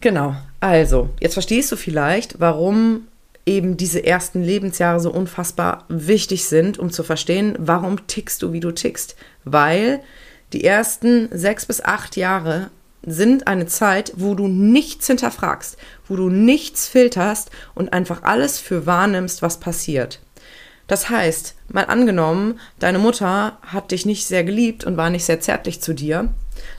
Genau, 0.00 0.36
also, 0.60 1.08
jetzt 1.20 1.32
verstehst 1.32 1.72
du 1.72 1.76
vielleicht, 1.76 2.40
warum 2.40 3.08
eben 3.48 3.76
diese 3.76 4.04
ersten 4.04 4.42
Lebensjahre 4.42 5.00
so 5.00 5.10
unfassbar 5.10 5.84
wichtig 5.88 6.44
sind, 6.44 6.78
um 6.78 6.90
zu 6.90 7.02
verstehen, 7.02 7.56
warum 7.58 8.06
tickst 8.06 8.42
du, 8.42 8.52
wie 8.52 8.60
du 8.60 8.70
tickst. 8.72 9.16
Weil 9.44 10.00
die 10.52 10.64
ersten 10.64 11.28
sechs 11.32 11.66
bis 11.66 11.80
acht 11.80 12.16
Jahre 12.16 12.70
sind 13.02 13.46
eine 13.46 13.66
Zeit, 13.66 14.12
wo 14.16 14.34
du 14.34 14.48
nichts 14.48 15.06
hinterfragst, 15.06 15.78
wo 16.06 16.16
du 16.16 16.28
nichts 16.28 16.88
filterst 16.88 17.50
und 17.74 17.92
einfach 17.92 18.22
alles 18.22 18.58
für 18.58 18.86
wahrnimmst, 18.86 19.40
was 19.40 19.58
passiert. 19.58 20.20
Das 20.86 21.08
heißt, 21.08 21.54
mal 21.68 21.84
angenommen, 21.84 22.60
deine 22.78 22.98
Mutter 22.98 23.58
hat 23.62 23.90
dich 23.92 24.04
nicht 24.04 24.26
sehr 24.26 24.44
geliebt 24.44 24.84
und 24.84 24.96
war 24.96 25.10
nicht 25.10 25.24
sehr 25.24 25.40
zärtlich 25.40 25.80
zu 25.80 25.94
dir, 25.94 26.28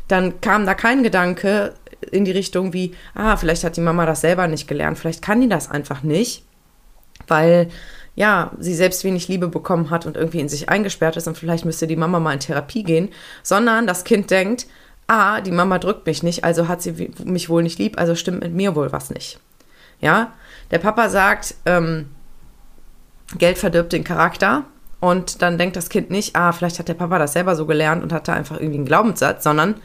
dann 0.07 0.41
kam 0.41 0.65
da 0.65 0.73
kein 0.73 1.03
Gedanke 1.03 1.73
in 2.11 2.25
die 2.25 2.31
Richtung 2.31 2.73
wie, 2.73 2.95
ah, 3.13 3.37
vielleicht 3.37 3.63
hat 3.63 3.77
die 3.77 3.81
Mama 3.81 4.05
das 4.05 4.21
selber 4.21 4.47
nicht 4.47 4.67
gelernt, 4.67 4.97
vielleicht 4.97 5.21
kann 5.21 5.41
die 5.41 5.49
das 5.49 5.69
einfach 5.69 6.03
nicht 6.03 6.43
weil 7.29 7.69
ja, 8.15 8.51
sie 8.59 8.75
selbst 8.75 9.03
wenig 9.05 9.29
Liebe 9.29 9.47
bekommen 9.47 9.89
hat 9.89 10.05
und 10.05 10.17
irgendwie 10.17 10.41
in 10.41 10.49
sich 10.49 10.67
eingesperrt 10.67 11.15
ist 11.15 11.27
und 11.27 11.37
vielleicht 11.37 11.63
müsste 11.63 11.87
die 11.87 11.95
Mama 11.95 12.19
mal 12.19 12.33
in 12.33 12.41
Therapie 12.41 12.83
gehen, 12.83 13.09
sondern 13.43 13.87
das 13.87 14.03
Kind 14.03 14.29
denkt, 14.29 14.67
ah, 15.07 15.39
die 15.39 15.51
Mama 15.51 15.79
drückt 15.79 16.05
mich 16.05 16.21
nicht, 16.21 16.43
also 16.43 16.67
hat 16.67 16.81
sie 16.81 17.11
mich 17.23 17.49
wohl 17.49 17.63
nicht 17.63 17.79
lieb, 17.79 17.97
also 17.97 18.15
stimmt 18.15 18.41
mit 18.43 18.53
mir 18.53 18.75
wohl 18.75 18.91
was 18.91 19.09
nicht. 19.09 19.39
Ja, 20.01 20.33
der 20.71 20.79
Papa 20.79 21.09
sagt, 21.09 21.55
ähm, 21.65 22.09
Geld 23.37 23.57
verdirbt 23.57 23.93
den 23.93 24.03
Charakter 24.03 24.65
und 24.99 25.41
dann 25.41 25.57
denkt 25.57 25.75
das 25.75 25.89
Kind 25.89 26.09
nicht, 26.09 26.35
ah, 26.35 26.51
vielleicht 26.51 26.79
hat 26.79 26.89
der 26.89 26.95
Papa 26.95 27.19
das 27.19 27.33
selber 27.33 27.55
so 27.55 27.65
gelernt 27.65 28.03
und 28.03 28.11
hat 28.11 28.27
da 28.27 28.33
einfach 28.33 28.57
irgendwie 28.57 28.79
einen 28.79 28.85
Glaubenssatz, 28.85 29.43
sondern 29.43 29.75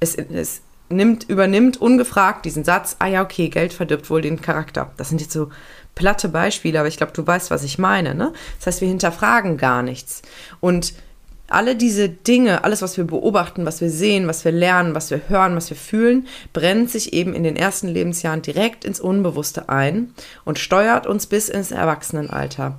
es, 0.00 0.16
es 0.16 0.62
nimmt, 0.88 1.28
übernimmt 1.28 1.80
ungefragt 1.80 2.44
diesen 2.44 2.64
Satz, 2.64 2.96
ah 2.98 3.06
ja, 3.06 3.22
okay, 3.22 3.48
Geld 3.48 3.72
verdirbt 3.72 4.10
wohl 4.10 4.20
den 4.20 4.40
Charakter. 4.40 4.90
Das 4.96 5.08
sind 5.08 5.20
jetzt 5.20 5.32
so 5.32 5.50
platte 5.94 6.28
Beispiele, 6.28 6.78
aber 6.78 6.88
ich 6.88 6.96
glaube, 6.96 7.12
du 7.12 7.26
weißt, 7.26 7.50
was 7.50 7.62
ich 7.62 7.78
meine. 7.78 8.14
Ne? 8.14 8.32
Das 8.58 8.66
heißt, 8.66 8.80
wir 8.80 8.88
hinterfragen 8.88 9.56
gar 9.56 9.82
nichts. 9.82 10.22
Und 10.60 10.94
alle 11.48 11.76
diese 11.76 12.08
Dinge, 12.08 12.64
alles, 12.64 12.82
was 12.82 12.96
wir 12.96 13.04
beobachten, 13.04 13.66
was 13.66 13.80
wir 13.80 13.90
sehen, 13.90 14.26
was 14.26 14.44
wir 14.44 14.52
lernen, 14.52 14.94
was 14.94 15.10
wir 15.10 15.20
hören, 15.28 15.54
was 15.56 15.70
wir 15.70 15.76
fühlen, 15.76 16.26
brennt 16.52 16.90
sich 16.90 17.12
eben 17.12 17.34
in 17.34 17.44
den 17.44 17.56
ersten 17.56 17.88
Lebensjahren 17.88 18.42
direkt 18.42 18.84
ins 18.84 19.00
Unbewusste 19.00 19.68
ein 19.68 20.14
und 20.44 20.58
steuert 20.58 21.06
uns 21.06 21.26
bis 21.26 21.48
ins 21.48 21.70
Erwachsenenalter. 21.70 22.78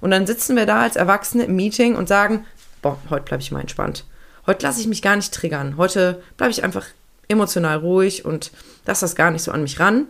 Und 0.00 0.10
dann 0.10 0.26
sitzen 0.26 0.56
wir 0.56 0.66
da 0.66 0.82
als 0.82 0.96
Erwachsene 0.96 1.44
im 1.44 1.56
Meeting 1.56 1.94
und 1.94 2.08
sagen, 2.08 2.44
boah, 2.82 2.98
heute 3.10 3.24
bleibe 3.24 3.42
ich 3.42 3.52
mal 3.52 3.60
entspannt. 3.60 4.04
Heute 4.46 4.66
lasse 4.66 4.80
ich 4.80 4.86
mich 4.86 5.02
gar 5.02 5.16
nicht 5.16 5.32
triggern. 5.32 5.76
Heute 5.76 6.22
bleibe 6.36 6.52
ich 6.52 6.64
einfach 6.64 6.86
emotional 7.28 7.78
ruhig 7.78 8.24
und 8.24 8.52
lasse 8.86 9.02
das 9.02 9.14
gar 9.14 9.30
nicht 9.30 9.42
so 9.42 9.52
an 9.52 9.62
mich 9.62 9.80
ran. 9.80 10.06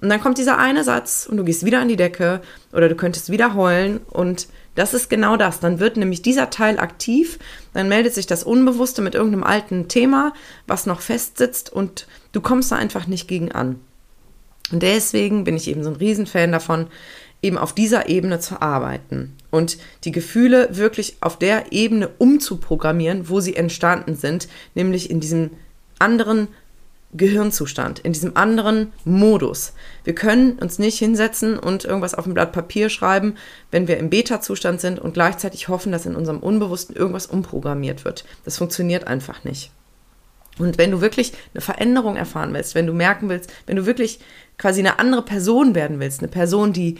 Und 0.00 0.08
dann 0.08 0.20
kommt 0.20 0.38
dieser 0.38 0.58
eine 0.58 0.82
Satz 0.82 1.26
und 1.30 1.36
du 1.36 1.44
gehst 1.44 1.64
wieder 1.64 1.80
an 1.80 1.88
die 1.88 1.96
Decke 1.96 2.40
oder 2.72 2.88
du 2.88 2.94
könntest 2.94 3.30
wieder 3.30 3.54
heulen 3.54 4.00
und 4.08 4.48
das 4.74 4.94
ist 4.94 5.10
genau 5.10 5.36
das. 5.36 5.60
Dann 5.60 5.78
wird 5.78 5.98
nämlich 5.98 6.22
dieser 6.22 6.48
Teil 6.48 6.78
aktiv, 6.78 7.38
dann 7.74 7.88
meldet 7.88 8.14
sich 8.14 8.26
das 8.26 8.42
Unbewusste 8.42 9.02
mit 9.02 9.14
irgendeinem 9.14 9.44
alten 9.44 9.88
Thema, 9.88 10.32
was 10.66 10.86
noch 10.86 11.02
festsitzt 11.02 11.70
und 11.70 12.06
du 12.32 12.40
kommst 12.40 12.72
da 12.72 12.76
einfach 12.76 13.06
nicht 13.06 13.28
gegen 13.28 13.52
an. 13.52 13.78
Und 14.72 14.82
deswegen 14.82 15.44
bin 15.44 15.56
ich 15.56 15.68
eben 15.68 15.84
so 15.84 15.90
ein 15.90 15.96
Riesenfan 15.96 16.52
davon, 16.52 16.86
eben 17.42 17.58
auf 17.58 17.74
dieser 17.74 18.08
Ebene 18.08 18.38
zu 18.40 18.62
arbeiten 18.62 19.36
und 19.50 19.78
die 20.04 20.12
Gefühle 20.12 20.76
wirklich 20.76 21.16
auf 21.20 21.38
der 21.38 21.72
Ebene 21.72 22.08
umzuprogrammieren, 22.18 23.28
wo 23.28 23.40
sie 23.40 23.56
entstanden 23.56 24.14
sind, 24.14 24.48
nämlich 24.74 25.10
in 25.10 25.20
diesem 25.20 25.50
anderen 25.98 26.48
Gehirnzustand, 27.12 27.98
in 27.98 28.12
diesem 28.12 28.36
anderen 28.36 28.92
Modus. 29.04 29.72
Wir 30.04 30.14
können 30.14 30.52
uns 30.60 30.78
nicht 30.78 30.98
hinsetzen 30.98 31.58
und 31.58 31.84
irgendwas 31.84 32.14
auf 32.14 32.26
ein 32.26 32.34
Blatt 32.34 32.52
Papier 32.52 32.88
schreiben, 32.88 33.34
wenn 33.70 33.88
wir 33.88 33.98
im 33.98 34.10
Beta-Zustand 34.10 34.80
sind 34.80 35.00
und 35.00 35.14
gleichzeitig 35.14 35.68
hoffen, 35.68 35.90
dass 35.90 36.06
in 36.06 36.14
unserem 36.14 36.38
Unbewussten 36.38 36.94
irgendwas 36.94 37.26
umprogrammiert 37.26 38.04
wird. 38.04 38.24
Das 38.44 38.58
funktioniert 38.58 39.06
einfach 39.06 39.42
nicht. 39.42 39.72
Und 40.58 40.78
wenn 40.78 40.90
du 40.90 41.00
wirklich 41.00 41.32
eine 41.54 41.62
Veränderung 41.62 42.16
erfahren 42.16 42.52
willst, 42.54 42.74
wenn 42.74 42.86
du 42.86 42.92
merken 42.92 43.28
willst, 43.28 43.50
wenn 43.66 43.76
du 43.76 43.86
wirklich 43.86 44.20
quasi 44.58 44.80
eine 44.80 44.98
andere 44.98 45.22
Person 45.22 45.74
werden 45.74 46.00
willst, 46.00 46.20
eine 46.20 46.28
Person, 46.28 46.72
die 46.72 46.98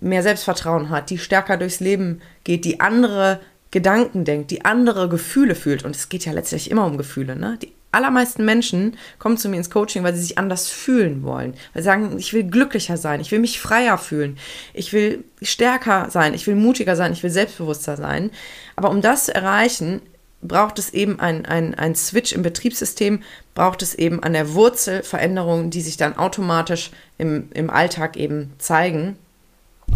mehr 0.00 0.22
Selbstvertrauen 0.22 0.88
hat, 0.88 1.10
die 1.10 1.18
stärker 1.18 1.56
durchs 1.56 1.80
Leben 1.80 2.20
geht, 2.44 2.64
die 2.64 2.80
andere 2.80 3.40
Gedanken 3.70 4.24
denkt, 4.24 4.50
die 4.50 4.64
andere 4.64 5.08
Gefühle 5.08 5.54
fühlt, 5.54 5.84
und 5.84 5.94
es 5.94 6.08
geht 6.08 6.24
ja 6.24 6.32
letztlich 6.32 6.70
immer 6.70 6.86
um 6.86 6.96
Gefühle, 6.96 7.36
ne? 7.36 7.58
Die 7.62 7.72
allermeisten 7.92 8.44
Menschen 8.44 8.96
kommen 9.18 9.36
zu 9.36 9.48
mir 9.48 9.58
ins 9.58 9.70
Coaching, 9.70 10.02
weil 10.02 10.14
sie 10.14 10.22
sich 10.22 10.38
anders 10.38 10.68
fühlen 10.68 11.22
wollen. 11.22 11.54
Weil 11.72 11.82
sie 11.82 11.86
sagen, 11.86 12.18
ich 12.18 12.32
will 12.32 12.44
glücklicher 12.44 12.96
sein, 12.96 13.20
ich 13.20 13.30
will 13.30 13.38
mich 13.38 13.60
freier 13.60 13.98
fühlen, 13.98 14.38
ich 14.72 14.92
will 14.92 15.24
stärker 15.42 16.08
sein, 16.10 16.34
ich 16.34 16.46
will 16.46 16.56
mutiger 16.56 16.96
sein, 16.96 17.12
ich 17.12 17.22
will 17.22 17.30
selbstbewusster 17.30 17.96
sein. 17.96 18.30
Aber 18.76 18.90
um 18.90 19.02
das 19.02 19.26
zu 19.26 19.34
erreichen, 19.34 20.00
braucht 20.42 20.78
es 20.78 20.92
eben 20.92 21.20
ein, 21.20 21.46
ein, 21.46 21.74
ein 21.74 21.94
Switch 21.94 22.32
im 22.32 22.42
Betriebssystem, 22.42 23.22
braucht 23.54 23.82
es 23.82 23.94
eben 23.94 24.22
an 24.22 24.32
der 24.32 24.54
Wurzel 24.54 25.02
Veränderungen, 25.02 25.70
die 25.70 25.80
sich 25.80 25.96
dann 25.96 26.16
automatisch 26.16 26.90
im, 27.18 27.48
im 27.54 27.70
Alltag 27.70 28.16
eben 28.16 28.52
zeigen 28.58 29.16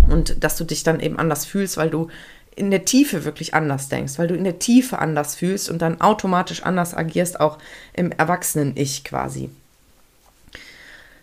und 0.08 0.44
dass 0.44 0.56
du 0.56 0.64
dich 0.64 0.82
dann 0.84 1.00
eben 1.00 1.18
anders 1.18 1.44
fühlst, 1.44 1.76
weil 1.76 1.90
du 1.90 2.08
in 2.56 2.70
der 2.70 2.84
Tiefe 2.86 3.24
wirklich 3.24 3.54
anders 3.54 3.88
denkst, 3.88 4.18
weil 4.18 4.28
du 4.28 4.34
in 4.34 4.44
der 4.44 4.58
Tiefe 4.58 4.98
anders 4.98 5.36
fühlst 5.36 5.70
und 5.70 5.82
dann 5.82 6.00
automatisch 6.00 6.62
anders 6.62 6.94
agierst, 6.94 7.38
auch 7.38 7.58
im 7.92 8.10
Erwachsenen-Ich 8.10 9.04
quasi. 9.04 9.50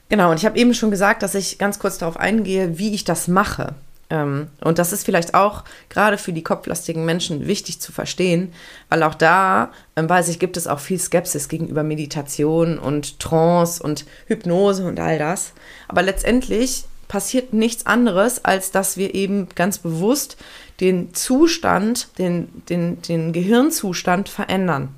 Genau, 0.10 0.30
und 0.30 0.38
ich 0.38 0.46
habe 0.46 0.60
eben 0.60 0.76
schon 0.76 0.92
gesagt, 0.92 1.24
dass 1.24 1.34
ich 1.34 1.58
ganz 1.58 1.80
kurz 1.80 1.98
darauf 1.98 2.18
eingehe, 2.18 2.78
wie 2.78 2.94
ich 2.94 3.04
das 3.04 3.28
mache. 3.28 3.74
Ähm, 4.12 4.48
und 4.62 4.78
das 4.78 4.94
ist 4.94 5.06
vielleicht 5.06 5.34
auch 5.34 5.64
gerade 5.90 6.20
für 6.20 6.34
die 6.34 6.44
kopflastigen 6.44 7.04
Menschen 7.04 7.48
wichtig 7.48 7.82
zu 7.82 7.92
verstehen, 7.92 8.54
weil 8.90 9.02
auch 9.02 9.16
da, 9.16 9.72
ähm, 9.96 10.08
weiß 10.08 10.30
ich, 10.30 10.38
gibt 10.38 10.56
es 10.56 10.68
auch 10.68 10.80
viel 10.80 11.00
Skepsis 11.00 11.50
gegenüber 11.50 11.82
Meditation 11.82 12.78
und 12.78 13.20
Trance 13.20 13.82
und 13.82 14.06
Hypnose 14.28 14.86
und 14.86 15.00
all 15.00 15.18
das. 15.18 15.54
Aber 15.88 16.04
letztendlich 16.04 16.86
passiert 17.08 17.54
nichts 17.54 17.86
anderes, 17.86 18.46
als 18.46 18.72
dass 18.72 18.98
wir 18.98 19.16
eben 19.16 19.48
ganz 19.56 19.80
bewusst 19.80 20.38
den 20.80 21.14
Zustand, 21.14 22.18
den, 22.18 22.64
den, 22.70 23.02
den 23.02 23.34
Gehirnzustand 23.34 24.30
verändern. 24.30 24.96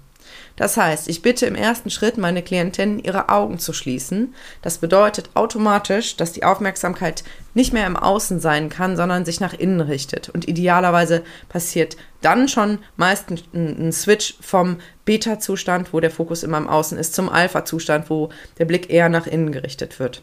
Das 0.55 0.77
heißt, 0.77 1.09
ich 1.09 1.21
bitte 1.21 1.45
im 1.45 1.55
ersten 1.55 1.89
Schritt 1.89 2.17
meine 2.17 2.41
Klientinnen, 2.41 2.99
ihre 2.99 3.29
Augen 3.29 3.59
zu 3.59 3.73
schließen. 3.73 4.33
Das 4.61 4.77
bedeutet 4.77 5.29
automatisch, 5.33 6.15
dass 6.15 6.31
die 6.31 6.43
Aufmerksamkeit 6.43 7.23
nicht 7.53 7.73
mehr 7.73 7.85
im 7.85 7.97
Außen 7.97 8.39
sein 8.39 8.69
kann, 8.69 8.95
sondern 8.95 9.25
sich 9.25 9.41
nach 9.41 9.53
innen 9.53 9.81
richtet. 9.81 10.29
Und 10.29 10.47
idealerweise 10.47 11.23
passiert 11.49 11.97
dann 12.21 12.47
schon 12.47 12.79
meistens 12.95 13.43
ein 13.53 13.91
Switch 13.91 14.35
vom 14.39 14.77
Beta-Zustand, 15.03 15.93
wo 15.93 15.99
der 15.99 16.11
Fokus 16.11 16.43
immer 16.43 16.57
im 16.57 16.69
Außen 16.69 16.97
ist, 16.97 17.13
zum 17.13 17.29
Alpha-Zustand, 17.29 18.09
wo 18.09 18.29
der 18.57 18.65
Blick 18.65 18.89
eher 18.89 19.09
nach 19.09 19.27
innen 19.27 19.51
gerichtet 19.51 19.99
wird 19.99 20.21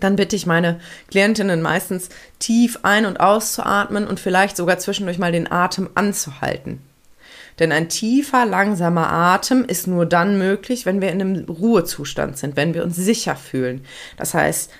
dann 0.00 0.16
bitte 0.16 0.36
ich 0.36 0.46
meine 0.46 0.80
Klientinnen 1.10 1.62
meistens 1.62 2.08
tief 2.38 2.80
ein- 2.82 3.06
und 3.06 3.20
auszuatmen 3.20 4.06
und 4.06 4.20
vielleicht 4.20 4.56
sogar 4.56 4.78
zwischendurch 4.78 5.18
mal 5.18 5.32
den 5.32 5.50
Atem 5.50 5.90
anzuhalten. 5.94 6.80
Denn 7.58 7.72
ein 7.72 7.88
tiefer, 7.88 8.44
langsamer 8.44 9.10
Atem 9.10 9.64
ist 9.64 9.86
nur 9.86 10.04
dann 10.04 10.38
möglich, 10.38 10.84
wenn 10.84 11.00
wir 11.00 11.10
in 11.10 11.20
einem 11.20 11.44
Ruhezustand 11.44 12.36
sind, 12.36 12.56
wenn 12.56 12.74
wir 12.74 12.84
uns 12.84 12.96
sicher 12.96 13.34
fühlen. 13.34 13.84
Das 14.18 14.34
heißt, 14.34 14.70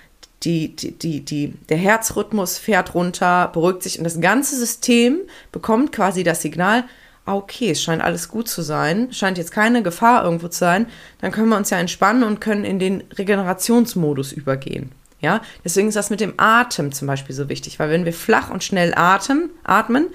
die, 0.43 0.77
die, 0.77 0.93
die, 0.93 1.25
die, 1.25 1.55
der 1.69 1.79
Herzrhythmus 1.79 2.59
fährt 2.59 2.95
runter, 2.95 3.49
beruhigt 3.53 3.83
sich 3.83 3.99
und 3.99 4.05
das 4.05 4.21
ganze 4.21 4.57
System 4.57 5.21
bekommt 5.53 5.93
quasi 5.93 6.23
das 6.23 6.43
Signal, 6.43 6.85
ah, 7.25 7.35
okay, 7.35 7.71
es 7.71 7.83
scheint 7.83 8.03
alles 8.03 8.29
gut 8.29 8.49
zu 8.49 8.63
sein, 8.63 9.13
scheint 9.13 9.39
jetzt 9.39 9.51
keine 9.51 9.83
Gefahr 9.83 10.25
irgendwo 10.25 10.49
zu 10.49 10.59
sein, 10.59 10.87
dann 11.21 11.33
können 11.33 11.49
wir 11.49 11.57
uns 11.57 11.71
ja 11.71 11.79
entspannen 11.79 12.23
und 12.23 12.41
können 12.41 12.65
in 12.65 12.79
den 12.79 13.03
Regenerationsmodus 13.19 14.33
übergehen. 14.33 14.93
Ja, 15.27 15.41
deswegen 15.65 15.89
ist 15.89 15.97
das 15.97 16.09
mit 16.09 16.21
dem 16.21 16.35
Atem 16.37 16.93
zum 16.93 17.09
Beispiel 17.09 17.35
so 17.35 17.49
wichtig, 17.49 17.81
weil 17.81 17.91
wenn 17.91 18.05
wir 18.05 18.13
flach 18.13 18.49
und 18.49 18.63
schnell 18.63 18.95
atmen, 18.95 19.51
atmen, 19.65 20.07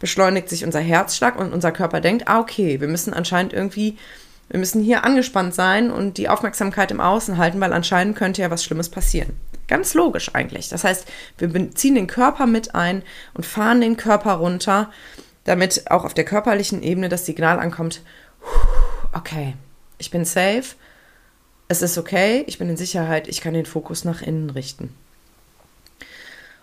beschleunigt 0.00 0.48
sich 0.48 0.64
unser 0.64 0.80
Herzschlag 0.80 1.38
und 1.38 1.52
unser 1.52 1.70
Körper 1.70 2.00
denkt, 2.00 2.26
ah, 2.26 2.40
okay, 2.40 2.80
wir 2.80 2.88
müssen 2.88 3.14
anscheinend 3.14 3.52
irgendwie, 3.52 3.96
wir 4.48 4.58
müssen 4.58 4.82
hier 4.82 5.04
angespannt 5.04 5.54
sein 5.54 5.92
und 5.92 6.18
die 6.18 6.28
Aufmerksamkeit 6.28 6.90
im 6.90 7.00
Außen 7.00 7.38
halten, 7.38 7.60
weil 7.60 7.72
anscheinend 7.72 8.16
könnte 8.16 8.42
ja 8.42 8.50
was 8.50 8.64
Schlimmes 8.64 8.88
passieren. 8.88 9.36
Ganz 9.68 9.94
logisch 9.94 10.34
eigentlich. 10.34 10.68
Das 10.68 10.82
heißt, 10.82 11.06
wir 11.38 11.70
ziehen 11.76 11.94
den 11.94 12.08
Körper 12.08 12.46
mit 12.46 12.74
ein 12.74 13.04
und 13.34 13.46
fahren 13.46 13.80
den 13.80 13.96
Körper 13.96 14.32
runter, 14.32 14.90
damit 15.44 15.92
auch 15.92 16.04
auf 16.04 16.14
der 16.14 16.24
körperlichen 16.24 16.82
Ebene 16.82 17.08
das 17.08 17.24
Signal 17.24 17.60
ankommt, 17.60 18.02
okay, 19.12 19.54
ich 19.98 20.10
bin 20.10 20.24
safe, 20.24 20.74
es 21.68 21.82
ist 21.82 21.98
okay, 21.98 22.44
ich 22.46 22.58
bin 22.58 22.68
in 22.68 22.76
Sicherheit, 22.76 23.28
ich 23.28 23.40
kann 23.40 23.54
den 23.54 23.66
Fokus 23.66 24.04
nach 24.04 24.22
innen 24.22 24.50
richten. 24.50 24.94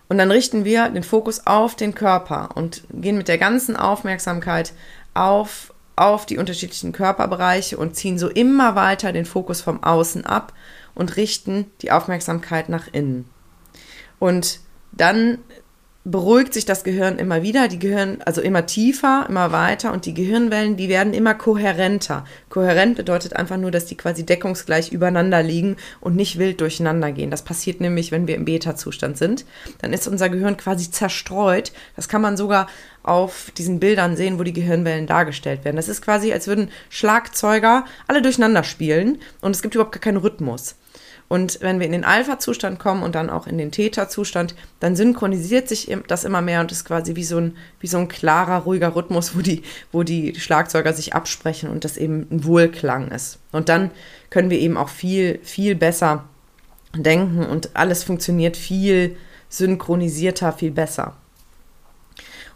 Und 0.08 0.18
dann 0.18 0.30
richten 0.30 0.64
wir 0.64 0.88
den 0.90 1.02
Fokus 1.02 1.46
auf 1.46 1.76
den 1.76 1.94
Körper 1.94 2.50
und 2.54 2.84
gehen 2.90 3.16
mit 3.16 3.28
der 3.28 3.38
ganzen 3.38 3.76
Aufmerksamkeit 3.76 4.72
auf, 5.14 5.72
auf 5.96 6.26
die 6.26 6.38
unterschiedlichen 6.38 6.92
Körperbereiche 6.92 7.76
und 7.76 7.96
ziehen 7.96 8.18
so 8.18 8.28
immer 8.28 8.74
weiter 8.74 9.12
den 9.12 9.24
Fokus 9.24 9.60
vom 9.60 9.82
Außen 9.82 10.26
ab 10.26 10.52
und 10.94 11.16
richten 11.16 11.70
die 11.82 11.90
Aufmerksamkeit 11.90 12.68
nach 12.68 12.88
innen. 12.92 13.28
Und 14.18 14.60
dann 14.92 15.38
beruhigt 16.06 16.52
sich 16.52 16.66
das 16.66 16.84
Gehirn 16.84 17.16
immer 17.16 17.42
wieder, 17.42 17.66
die 17.66 17.78
Gehirn, 17.78 18.18
also 18.26 18.42
immer 18.42 18.66
tiefer, 18.66 19.24
immer 19.26 19.52
weiter 19.52 19.90
und 19.90 20.04
die 20.04 20.12
Gehirnwellen, 20.12 20.76
die 20.76 20.90
werden 20.90 21.14
immer 21.14 21.34
kohärenter. 21.34 22.24
Kohärent 22.50 22.96
bedeutet 22.96 23.34
einfach 23.34 23.56
nur, 23.56 23.70
dass 23.70 23.86
die 23.86 23.96
quasi 23.96 24.26
deckungsgleich 24.26 24.92
übereinander 24.92 25.42
liegen 25.42 25.76
und 26.02 26.14
nicht 26.14 26.38
wild 26.38 26.60
durcheinander 26.60 27.10
gehen. 27.10 27.30
Das 27.30 27.42
passiert 27.42 27.80
nämlich, 27.80 28.12
wenn 28.12 28.26
wir 28.26 28.34
im 28.34 28.44
Beta-Zustand 28.44 29.16
sind. 29.16 29.46
Dann 29.80 29.94
ist 29.94 30.06
unser 30.06 30.28
Gehirn 30.28 30.58
quasi 30.58 30.90
zerstreut. 30.90 31.72
Das 31.96 32.08
kann 32.08 32.20
man 32.20 32.36
sogar 32.36 32.66
auf 33.02 33.50
diesen 33.56 33.80
Bildern 33.80 34.16
sehen, 34.16 34.38
wo 34.38 34.42
die 34.42 34.52
Gehirnwellen 34.52 35.06
dargestellt 35.06 35.64
werden. 35.64 35.76
Das 35.76 35.88
ist 35.88 36.02
quasi, 36.02 36.34
als 36.34 36.46
würden 36.46 36.70
Schlagzeuger 36.90 37.86
alle 38.06 38.20
durcheinander 38.20 38.62
spielen 38.62 39.18
und 39.40 39.56
es 39.56 39.62
gibt 39.62 39.74
überhaupt 39.74 39.92
gar 39.92 40.00
keinen 40.00 40.18
Rhythmus. 40.18 40.76
Und 41.28 41.58
wenn 41.62 41.80
wir 41.80 41.86
in 41.86 41.92
den 41.92 42.04
Alpha-Zustand 42.04 42.78
kommen 42.78 43.02
und 43.02 43.14
dann 43.14 43.30
auch 43.30 43.46
in 43.46 43.58
den 43.58 43.70
Theta-Zustand, 43.70 44.54
dann 44.80 44.94
synchronisiert 44.94 45.68
sich 45.68 45.96
das 46.06 46.24
immer 46.24 46.42
mehr 46.42 46.60
und 46.60 46.70
ist 46.70 46.84
quasi 46.84 47.16
wie 47.16 47.24
so 47.24 47.38
ein, 47.38 47.56
wie 47.80 47.86
so 47.86 47.98
ein 47.98 48.08
klarer, 48.08 48.64
ruhiger 48.64 48.94
Rhythmus, 48.94 49.34
wo 49.36 49.40
die, 49.40 49.62
wo 49.90 50.02
die 50.02 50.38
Schlagzeuger 50.38 50.92
sich 50.92 51.14
absprechen 51.14 51.70
und 51.70 51.84
das 51.84 51.96
eben 51.96 52.26
ein 52.30 52.44
Wohlklang 52.44 53.10
ist. 53.10 53.38
Und 53.52 53.68
dann 53.68 53.90
können 54.30 54.50
wir 54.50 54.58
eben 54.58 54.76
auch 54.76 54.90
viel, 54.90 55.40
viel 55.42 55.74
besser 55.74 56.24
denken 56.94 57.44
und 57.44 57.70
alles 57.74 58.04
funktioniert 58.04 58.56
viel 58.56 59.16
synchronisierter, 59.48 60.52
viel 60.52 60.70
besser. 60.70 61.16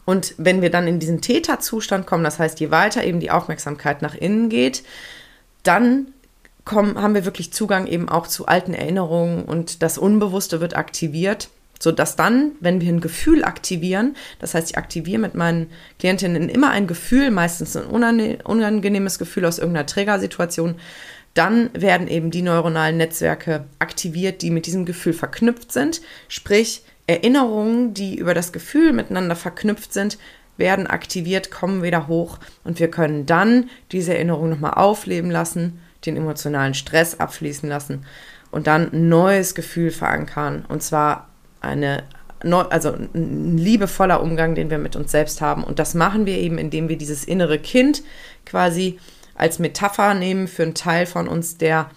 Und 0.04 0.34
wenn 0.38 0.62
wir 0.62 0.70
dann 0.70 0.88
in 0.88 1.00
diesen 1.00 1.20
Theta-Zustand 1.20 2.06
kommen, 2.06 2.24
das 2.24 2.38
heißt, 2.38 2.60
je 2.60 2.70
weiter 2.70 3.04
eben 3.04 3.20
die 3.20 3.30
Aufmerksamkeit 3.30 4.00
nach 4.00 4.14
innen 4.14 4.48
geht, 4.48 4.82
dann 5.62 6.08
kommen, 6.68 7.00
haben 7.00 7.14
wir 7.14 7.24
wirklich 7.24 7.52
Zugang 7.52 7.86
eben 7.86 8.08
auch 8.08 8.26
zu 8.26 8.46
alten 8.46 8.74
Erinnerungen 8.74 9.44
und 9.44 9.82
das 9.82 9.98
Unbewusste 9.98 10.60
wird 10.60 10.76
aktiviert, 10.76 11.48
sodass 11.80 12.14
dann, 12.14 12.52
wenn 12.60 12.80
wir 12.80 12.92
ein 12.92 13.00
Gefühl 13.00 13.42
aktivieren, 13.42 14.14
das 14.38 14.54
heißt, 14.54 14.70
ich 14.70 14.78
aktiviere 14.78 15.18
mit 15.18 15.34
meinen 15.34 15.70
Klientinnen 15.98 16.48
immer 16.48 16.70
ein 16.70 16.86
Gefühl, 16.86 17.30
meistens 17.30 17.74
ein 17.74 17.86
unangenehmes 17.86 19.18
Gefühl 19.18 19.46
aus 19.46 19.58
irgendeiner 19.58 19.86
Trägersituation, 19.86 20.74
dann 21.32 21.70
werden 21.72 22.06
eben 22.06 22.30
die 22.30 22.42
neuronalen 22.42 22.98
Netzwerke 22.98 23.64
aktiviert, 23.78 24.42
die 24.42 24.50
mit 24.50 24.66
diesem 24.66 24.84
Gefühl 24.84 25.14
verknüpft 25.14 25.72
sind. 25.72 26.02
Sprich, 26.28 26.82
Erinnerungen, 27.06 27.94
die 27.94 28.16
über 28.16 28.34
das 28.34 28.52
Gefühl 28.52 28.92
miteinander 28.92 29.36
verknüpft 29.36 29.94
sind, 29.94 30.18
werden 30.58 30.86
aktiviert, 30.86 31.50
kommen 31.50 31.82
wieder 31.82 32.08
hoch 32.08 32.38
und 32.64 32.78
wir 32.78 32.90
können 32.90 33.24
dann 33.24 33.70
diese 33.92 34.14
Erinnerung 34.14 34.50
nochmal 34.50 34.74
aufleben 34.74 35.30
lassen 35.30 35.80
den 36.06 36.16
emotionalen 36.16 36.74
Stress 36.74 37.18
abfließen 37.18 37.68
lassen 37.68 38.04
und 38.50 38.66
dann 38.66 38.92
ein 38.92 39.08
neues 39.08 39.54
Gefühl 39.54 39.90
verankern. 39.90 40.64
Und 40.68 40.82
zwar 40.82 41.28
eine, 41.60 42.04
also 42.42 42.90
ein 42.92 43.58
liebevoller 43.58 44.22
Umgang, 44.22 44.54
den 44.54 44.70
wir 44.70 44.78
mit 44.78 44.96
uns 44.96 45.10
selbst 45.10 45.40
haben. 45.40 45.64
Und 45.64 45.78
das 45.78 45.94
machen 45.94 46.26
wir 46.26 46.38
eben, 46.38 46.58
indem 46.58 46.88
wir 46.88 46.96
dieses 46.96 47.24
innere 47.24 47.58
Kind 47.58 48.02
quasi 48.46 48.98
als 49.34 49.58
Metapher 49.58 50.14
nehmen 50.14 50.48
für 50.48 50.62
einen 50.64 50.74
Teil 50.74 51.06
von 51.06 51.28
uns, 51.28 51.58
der 51.58 51.90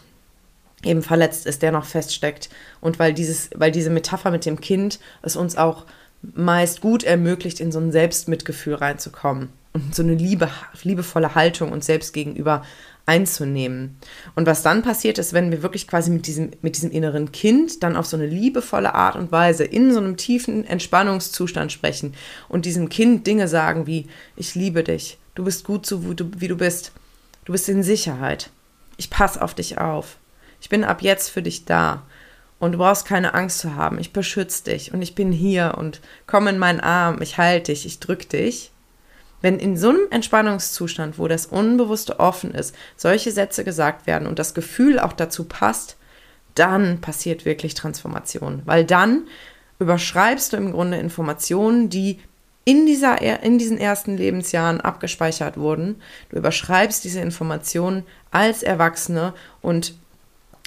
eben 0.84 1.04
verletzt 1.04 1.46
ist, 1.46 1.62
der 1.62 1.72
noch 1.72 1.86
feststeckt. 1.86 2.50
Und 2.80 3.00
weil, 3.00 3.14
dieses, 3.14 3.50
weil 3.56 3.72
diese 3.72 3.90
Metapher 3.90 4.32
mit 4.32 4.46
dem 4.46 4.62
Kind 4.62 5.00
es 5.22 5.36
uns 5.36 5.56
auch 5.56 5.86
meist 6.22 6.82
gut 6.82 7.04
ermöglicht, 7.04 7.60
in 7.60 7.72
so 7.72 7.80
ein 7.80 7.92
Selbstmitgefühl 7.92 8.76
reinzukommen 8.76 9.50
und 9.74 9.96
so 9.96 10.04
eine 10.04 10.14
liebe, 10.14 10.50
liebevolle 10.84 11.36
Haltung 11.36 11.72
uns 11.72 11.86
selbst 11.86 12.14
gegenüber 12.14 12.64
einzunehmen. 13.06 13.98
Und 14.36 14.46
was 14.46 14.64
dann 14.64 14.84
passiert 14.84 15.18
ist, 15.18 15.34
wenn 15.34 15.52
wir 15.52 15.64
wirklich 15.64 15.88
quasi 15.88 16.12
mit 16.12 16.28
diesem, 16.28 16.52
mit 16.62 16.76
diesem 16.76 16.92
inneren 16.92 17.32
Kind 17.32 17.84
dann 17.84 17.96
auf 17.96 18.06
so 18.06 18.18
eine 18.18 18.28
liebevolle 18.28 18.94
Art 18.94 19.16
und 19.16 19.32
Weise 19.32 19.64
in 19.64 19.92
so 19.92 20.00
einem 20.00 20.18
tiefen 20.18 20.66
Entspannungszustand 20.66 21.72
sprechen 21.72 22.14
und 22.48 22.66
diesem 22.66 22.90
Kind 22.90 23.28
Dinge 23.28 23.48
sagen 23.48 23.88
wie, 23.88 24.08
ich 24.36 24.56
liebe 24.56 24.84
dich, 24.84 25.18
du 25.36 25.44
bist 25.44 25.66
gut 25.66 25.86
so, 25.86 26.10
wie 26.10 26.48
du, 26.48 26.58
bist, 26.58 26.92
du 27.46 27.52
bist 27.52 27.68
in 27.70 27.84
Sicherheit, 27.84 28.50
ich 28.98 29.10
passe 29.10 29.42
auf 29.42 29.54
dich 29.54 29.78
auf, 29.78 30.18
ich 30.62 30.70
bin 30.70 30.84
ab 30.84 31.02
jetzt 31.02 31.30
für 31.30 31.42
dich 31.42 31.66
da. 31.66 32.04
Und 32.60 32.74
du 32.74 32.78
brauchst 32.78 33.08
keine 33.08 33.34
Angst 33.34 33.58
zu 33.58 33.76
haben. 33.76 33.98
Ich 33.98 34.14
beschütze 34.14 34.66
dich. 34.66 34.94
Und 34.94 35.02
ich 35.02 35.16
bin 35.16 35.32
hier. 35.32 35.74
Und 35.80 36.00
komm 36.28 36.46
in 36.46 36.60
meinen 36.60 36.80
Arm, 36.80 37.20
ich 37.20 37.40
halte 37.40 37.72
dich, 37.72 37.88
ich 37.88 38.00
drück 38.00 38.30
dich 38.30 38.71
Wenn 39.42 39.60
in 39.60 39.78
so 39.78 39.90
einem 39.90 40.08
Entspannungszustand, 40.12 41.18
wo 41.18 41.28
das 41.28 41.46
Unbewusste 41.46 42.20
offen 42.20 42.54
ist, 42.54 42.76
solche 42.96 43.32
Sätze 43.32 43.64
gesagt 43.64 44.08
werden 44.08 44.28
und 44.28 44.40
das 44.40 44.54
Gefühl 44.54 45.00
auch 45.00 45.14
dazu 45.14 45.46
passt, 45.46 45.98
dann 46.56 47.02
passiert 47.02 47.46
wirklich 47.46 47.74
Transformation. 47.74 48.62
Weil 48.66 48.86
dann 48.86 49.24
überschreibst 49.80 50.54
du 50.54 50.58
im 50.58 50.72
Grunde 50.72 50.98
Informationen, 50.98 51.90
die 51.90 52.20
in, 52.64 52.86
dieser, 52.86 53.22
in 53.42 53.58
diesen 53.58 53.78
ersten 53.78 54.18
Lebensjahren 54.18 54.82
abgespeichert 54.82 55.58
wurden. 55.58 56.02
Du 56.30 56.38
überschreibst 56.38 57.04
diese 57.04 57.20
Informationen 57.20 58.04
als 58.30 58.62
Erwachsene 58.62 59.34
und 59.62 59.96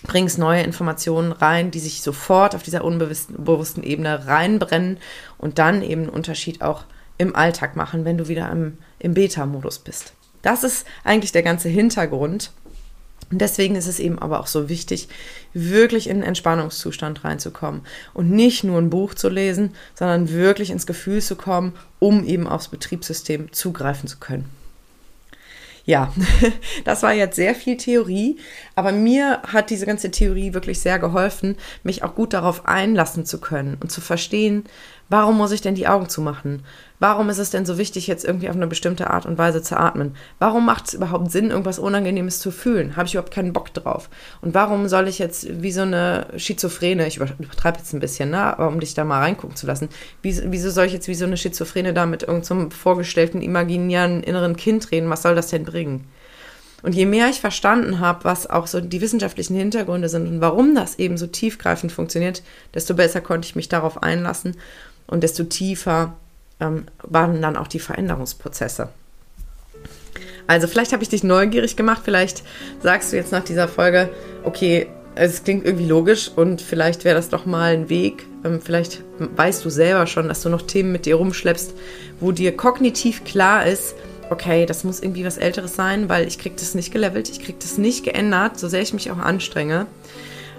bringst 0.03 0.39
neue 0.39 0.63
Informationen 0.63 1.33
rein, 1.33 1.71
die 1.71 1.79
sich 1.79 2.03
sofort 2.03 2.55
auf 2.55 2.63
dieser 2.63 2.85
unbewussten 2.85 3.85
Ebene 3.85 4.27
reinbrennen 4.27 4.99
und 5.39 5.59
dann 5.59 5.83
eben 5.83 6.03
einen 6.03 6.11
Unterschied 6.11 6.63
auch 6.63 6.85
im 7.19 7.35
Alltag 7.37 7.77
machen, 7.77 8.05
wenn 8.05 8.19
du 8.19 8.29
wieder 8.29 8.51
im, 8.51 8.79
im 8.99 9.15
Beta-Modus 9.15 9.79
bist. 9.79 10.15
Das 10.43 10.65
ist 10.65 10.87
eigentlich 11.05 11.33
der 11.33 11.43
ganze 11.43 11.69
Hintergrund. 11.69 12.53
Und 13.31 13.41
deswegen 13.41 13.75
ist 13.75 13.87
es 13.87 13.99
eben 13.99 14.19
aber 14.19 14.41
auch 14.41 14.47
so 14.47 14.69
wichtig, 14.69 15.09
wirklich 15.55 16.09
in 16.09 16.17
einen 16.17 16.23
Entspannungszustand 16.25 17.25
reinzukommen 17.25 17.83
und 18.13 18.31
nicht 18.31 18.65
nur 18.65 18.79
ein 18.79 18.91
Buch 18.91 19.15
zu 19.15 19.29
lesen, 19.29 19.75
sondern 19.95 20.31
wirklich 20.31 20.71
ins 20.71 20.87
Gefühl 20.87 21.23
zu 21.23 21.35
kommen, 21.35 21.73
um 21.99 22.25
eben 22.25 22.47
aufs 22.47 22.69
Betriebssystem 22.69 23.53
zugreifen 23.53 24.09
zu 24.09 24.19
können. 24.19 24.51
Ja, 25.87 26.13
das 26.85 27.03
war 27.03 27.13
jetzt 27.13 27.37
sehr 27.37 27.55
viel 27.55 27.77
Theorie, 27.77 28.39
aber 28.75 28.93
mir 28.93 29.43
hat 29.47 29.71
diese 29.71 29.87
ganze 29.87 30.11
Theorie 30.11 30.55
wirklich 30.55 30.81
sehr 30.81 30.99
geholfen, 30.99 31.57
mich 31.83 32.03
auch 32.03 32.15
gut 32.15 32.33
darauf 32.33 32.67
einlassen 32.67 33.27
zu 33.27 33.39
können 33.39 33.77
und 33.81 33.93
zu 33.93 34.01
verstehen, 34.01 34.65
warum 35.09 35.37
muss 35.37 35.53
ich 35.53 35.61
denn 35.61 35.75
die 35.75 35.89
Augen 35.89 36.09
zumachen? 36.09 36.63
Warum 37.01 37.29
ist 37.29 37.39
es 37.39 37.51
denn 37.51 37.67
so 37.67 37.77
wichtig, 37.77 38.07
jetzt 38.07 38.25
irgendwie 38.25 38.49
auf 38.49 38.57
eine 38.57 38.67
bestimmte 38.67 39.11
Art 39.11 39.27
und 39.27 39.37
Weise 39.37 39.61
zu 39.61 39.79
atmen? 39.79 40.17
Warum 40.39 40.65
macht 40.65 40.87
es 40.87 40.95
überhaupt 40.95 41.31
Sinn, 41.31 41.51
irgendwas 41.51 41.79
Unangenehmes 41.79 42.39
zu 42.39 42.51
fühlen? 42.51 42.97
Habe 42.97 43.07
ich 43.07 43.15
überhaupt 43.15 43.33
keinen 43.33 43.53
Bock 43.53 43.75
drauf? 43.75 44.09
Und 44.41 44.55
warum 44.55 44.89
soll 44.89 45.09
ich 45.09 45.19
jetzt 45.19 45.63
wie 45.63 45.73
so 45.73 45.83
eine 45.83 46.29
Schizophrene, 46.37 47.07
ich 47.07 47.17
übertreibe 47.17 47.79
jetzt 47.79 47.93
ein 47.93 48.01
bisschen, 48.01 48.31
ne? 48.31 48.41
aber 48.41 48.69
um 48.69 48.81
dich 48.81 48.95
da 48.95 49.05
mal 49.05 49.21
reingucken 49.21 49.57
zu 49.57 49.67
lassen, 49.67 49.89
wieso 50.23 50.71
soll 50.71 50.87
ich 50.87 50.93
jetzt 50.93 51.09
wie 51.09 51.15
so 51.15 51.27
eine 51.27 51.37
Schizophrene 51.37 51.93
da 51.93 52.07
mit 52.07 52.23
irgendeinem 52.23 52.71
so 52.71 52.77
vorgestellten, 52.77 53.43
imaginären 53.43 54.23
inneren 54.23 54.57
Kind 54.57 54.91
reden? 54.91 55.11
Was 55.11 55.23
soll 55.23 55.35
das 55.35 55.49
denn 55.49 55.65
bringen? 55.65 56.07
Und 56.85 56.95
je 56.95 57.07
mehr 57.07 57.31
ich 57.31 57.41
verstanden 57.41 57.99
habe, 57.99 58.25
was 58.25 58.49
auch 58.49 58.67
so 58.67 58.79
die 58.79 59.01
wissenschaftlichen 59.01 59.57
Hintergründe 59.57 60.11
sind 60.11 60.29
und 60.29 60.41
warum 60.43 60.75
das 60.75 60.99
eben 60.99 61.17
so 61.17 61.27
tiefgreifend 61.27 61.93
funktioniert, 61.93 62.43
desto 62.75 62.95
besser 62.95 63.23
konnte 63.23 63.47
ich 63.47 63.57
mich 63.57 63.71
darauf 63.71 64.03
einlassen 64.03 64.55
und 65.07 65.23
desto 65.23 65.45
tiefer 65.45 66.15
ähm, 66.61 66.87
waren 67.03 67.41
dann 67.43 67.57
auch 67.57 67.69
die 67.69 67.81
Veränderungsprozesse. 67.81 68.89
Also 70.47 70.67
vielleicht 70.67 70.93
habe 70.93 71.03
ich 71.03 71.09
dich 71.09 71.25
neugierig 71.25 71.77
gemacht, 71.77 72.03
vielleicht 72.05 72.43
sagst 72.83 73.13
du 73.13 73.17
jetzt 73.17 73.33
nach 73.33 73.45
dieser 73.45 73.67
Folge, 73.67 74.11
okay, 74.45 74.89
es 75.15 75.45
klingt 75.45 75.65
irgendwie 75.65 75.87
logisch 75.87 76.31
und 76.35 76.61
vielleicht 76.61 77.05
wäre 77.05 77.15
das 77.15 77.29
doch 77.29 77.47
mal 77.47 77.73
ein 77.73 77.89
Weg. 77.89 78.27
Ähm, 78.45 78.61
vielleicht 78.61 79.03
weißt 79.19 79.65
du 79.65 79.71
selber 79.71 80.07
schon, 80.07 80.29
dass 80.29 80.43
du 80.43 80.49
noch 80.49 80.63
Themen 80.63 80.93
mit 80.93 81.07
dir 81.07 81.17
rumschleppst, 81.17 81.73
wo 82.21 82.33
dir 82.33 82.57
kognitiv 82.57 83.25
klar 83.25 83.67
ist, 83.67 83.95
okay, 84.31 84.67
das 84.67 84.85
muss 84.85 85.01
irgendwie 85.01 85.25
was 85.25 85.39
Älteres 85.39 85.75
sein, 85.75 86.09
weil 86.09 86.27
ich 86.27 86.39
kriege 86.39 86.57
das 86.57 86.75
nicht 86.75 86.93
gelevelt, 86.93 87.29
ich 87.31 87.43
kriege 87.43 87.59
das 87.61 87.79
nicht 87.79 88.05
geändert, 88.05 88.59
so 88.59 88.69
sehr 88.69 88.83
ich 88.83 88.93
mich 88.93 89.11
auch 89.11 89.19
anstrenge. 89.19 89.87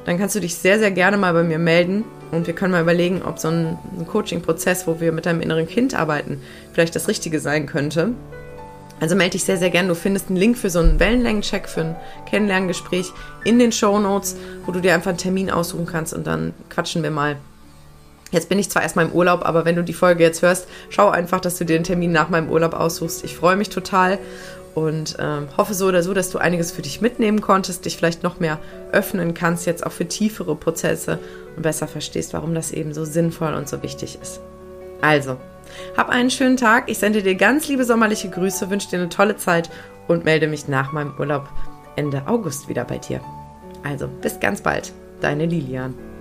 Dann 0.06 0.20
kannst 0.20 0.36
du 0.36 0.40
dich 0.40 0.56
sehr, 0.56 0.80
sehr 0.80 0.92
gerne 0.92 1.18
mal 1.18 1.34
bei 1.34 1.44
mir 1.44 1.60
melden 1.60 2.06
und 2.32 2.48
wir 2.48 2.54
können 2.54 2.72
mal 2.72 2.82
überlegen, 2.82 3.24
ob 3.24 3.40
so 3.40 3.50
ein, 3.50 3.78
Coaching-Prozess, 4.08 4.88
wo 4.88 5.00
wir 5.00 5.12
mit 5.12 5.26
deinem 5.26 5.42
inneren 5.42 5.68
Kind 5.68 5.96
arbeiten, 5.96 6.40
vielleicht 6.74 6.96
das 6.96 7.08
Richtige 7.08 7.40
sein 7.40 7.66
könnte. 7.66 8.12
Also 9.00 9.16
melde 9.16 9.32
dich 9.32 9.44
sehr, 9.44 9.58
sehr 9.58 9.72
gern. 9.72 9.88
Du 9.88 9.96
findest 9.96 10.30
einen 10.30 10.38
Link 10.38 10.58
für 10.58 10.70
so 10.70 10.80
einen 10.80 11.00
Wellenlängencheck, 11.00 11.68
für 11.68 11.82
ein 11.82 11.96
Kennenlerngespräch 12.30 13.12
in 13.44 13.60
den 13.60 13.72
Show 13.72 14.00
Notes, 14.00 14.38
wo 14.66 14.72
du 14.72 14.80
dir 14.80 14.94
einfach 14.94 15.10
einen 15.10 15.18
Termin 15.18 15.52
aussuchen 15.52 15.86
kannst 15.86 16.14
und 16.14 16.26
dann 16.26 16.54
quatschen 16.70 17.04
wir 17.04 17.12
mal. 17.12 17.36
Jetzt 18.32 18.50
bin 18.50 18.58
ich 18.58 18.70
zwar 18.70 18.84
erstmal 18.84 19.06
im 19.06 19.12
Urlaub, 19.12 19.46
aber 19.46 19.66
wenn 19.66 19.76
du 19.76 19.84
die 19.84 19.94
Folge 19.94 20.24
jetzt 20.24 20.42
hörst, 20.42 20.68
schau 20.90 21.10
einfach, 21.10 21.40
dass 21.40 21.58
du 21.58 21.66
dir 21.66 21.78
den 21.78 21.84
Termin 21.84 22.12
nach 22.12 22.30
meinem 22.30 22.50
Urlaub 22.50 22.74
aussuchst. 22.74 23.24
Ich 23.24 23.36
freue 23.36 23.56
mich 23.56 23.70
total 23.70 24.18
und 24.76 25.16
ähm, 25.20 25.48
hoffe 25.58 25.74
so 25.74 25.88
oder 25.88 26.04
so, 26.04 26.14
dass 26.14 26.30
du 26.30 26.38
einiges 26.38 26.72
für 26.72 26.82
dich 26.82 27.02
mitnehmen 27.02 27.42
konntest, 27.42 27.86
dich 27.86 27.98
vielleicht 27.98 28.24
noch 28.24 28.40
mehr 28.40 28.60
öffnen 28.92 29.34
kannst, 29.34 29.66
jetzt 29.66 29.86
auch 29.86 29.92
für 29.92 30.08
tiefere 30.08 30.56
Prozesse 30.56 31.20
und 31.56 31.64
besser 31.64 31.88
verstehst, 31.88 32.34
warum 32.34 32.54
das 32.54 32.72
eben 32.72 32.94
so 32.94 33.06
sinnvoll 33.06 33.54
und 33.54 33.70
so 33.70 33.82
wichtig 33.82 34.20
ist. 34.22 34.42
Also, 35.02 35.38
hab 35.98 36.10
einen 36.10 36.30
schönen 36.30 36.58
Tag. 36.58 36.90
Ich 36.90 37.00
sende 37.00 37.24
dir 37.24 37.36
ganz 37.36 37.68
liebe 37.68 37.86
sommerliche 37.86 38.30
Grüße, 38.30 38.70
wünsche 38.70 38.90
dir 38.90 39.00
eine 39.00 39.10
tolle 39.10 39.38
Zeit 39.38 39.70
und 40.08 40.26
melde 40.26 40.48
mich 40.48 40.68
nach 40.68 40.92
meinem 40.92 41.14
Urlaub 41.18 41.50
Ende 41.96 42.28
August 42.28 42.68
wieder 42.68 42.84
bei 42.84 42.98
dir. 42.98 43.22
Also, 43.84 44.08
bis 44.08 44.40
ganz 44.40 44.62
bald. 44.62 44.92
Deine 45.22 45.46
Lilian. 45.46 46.15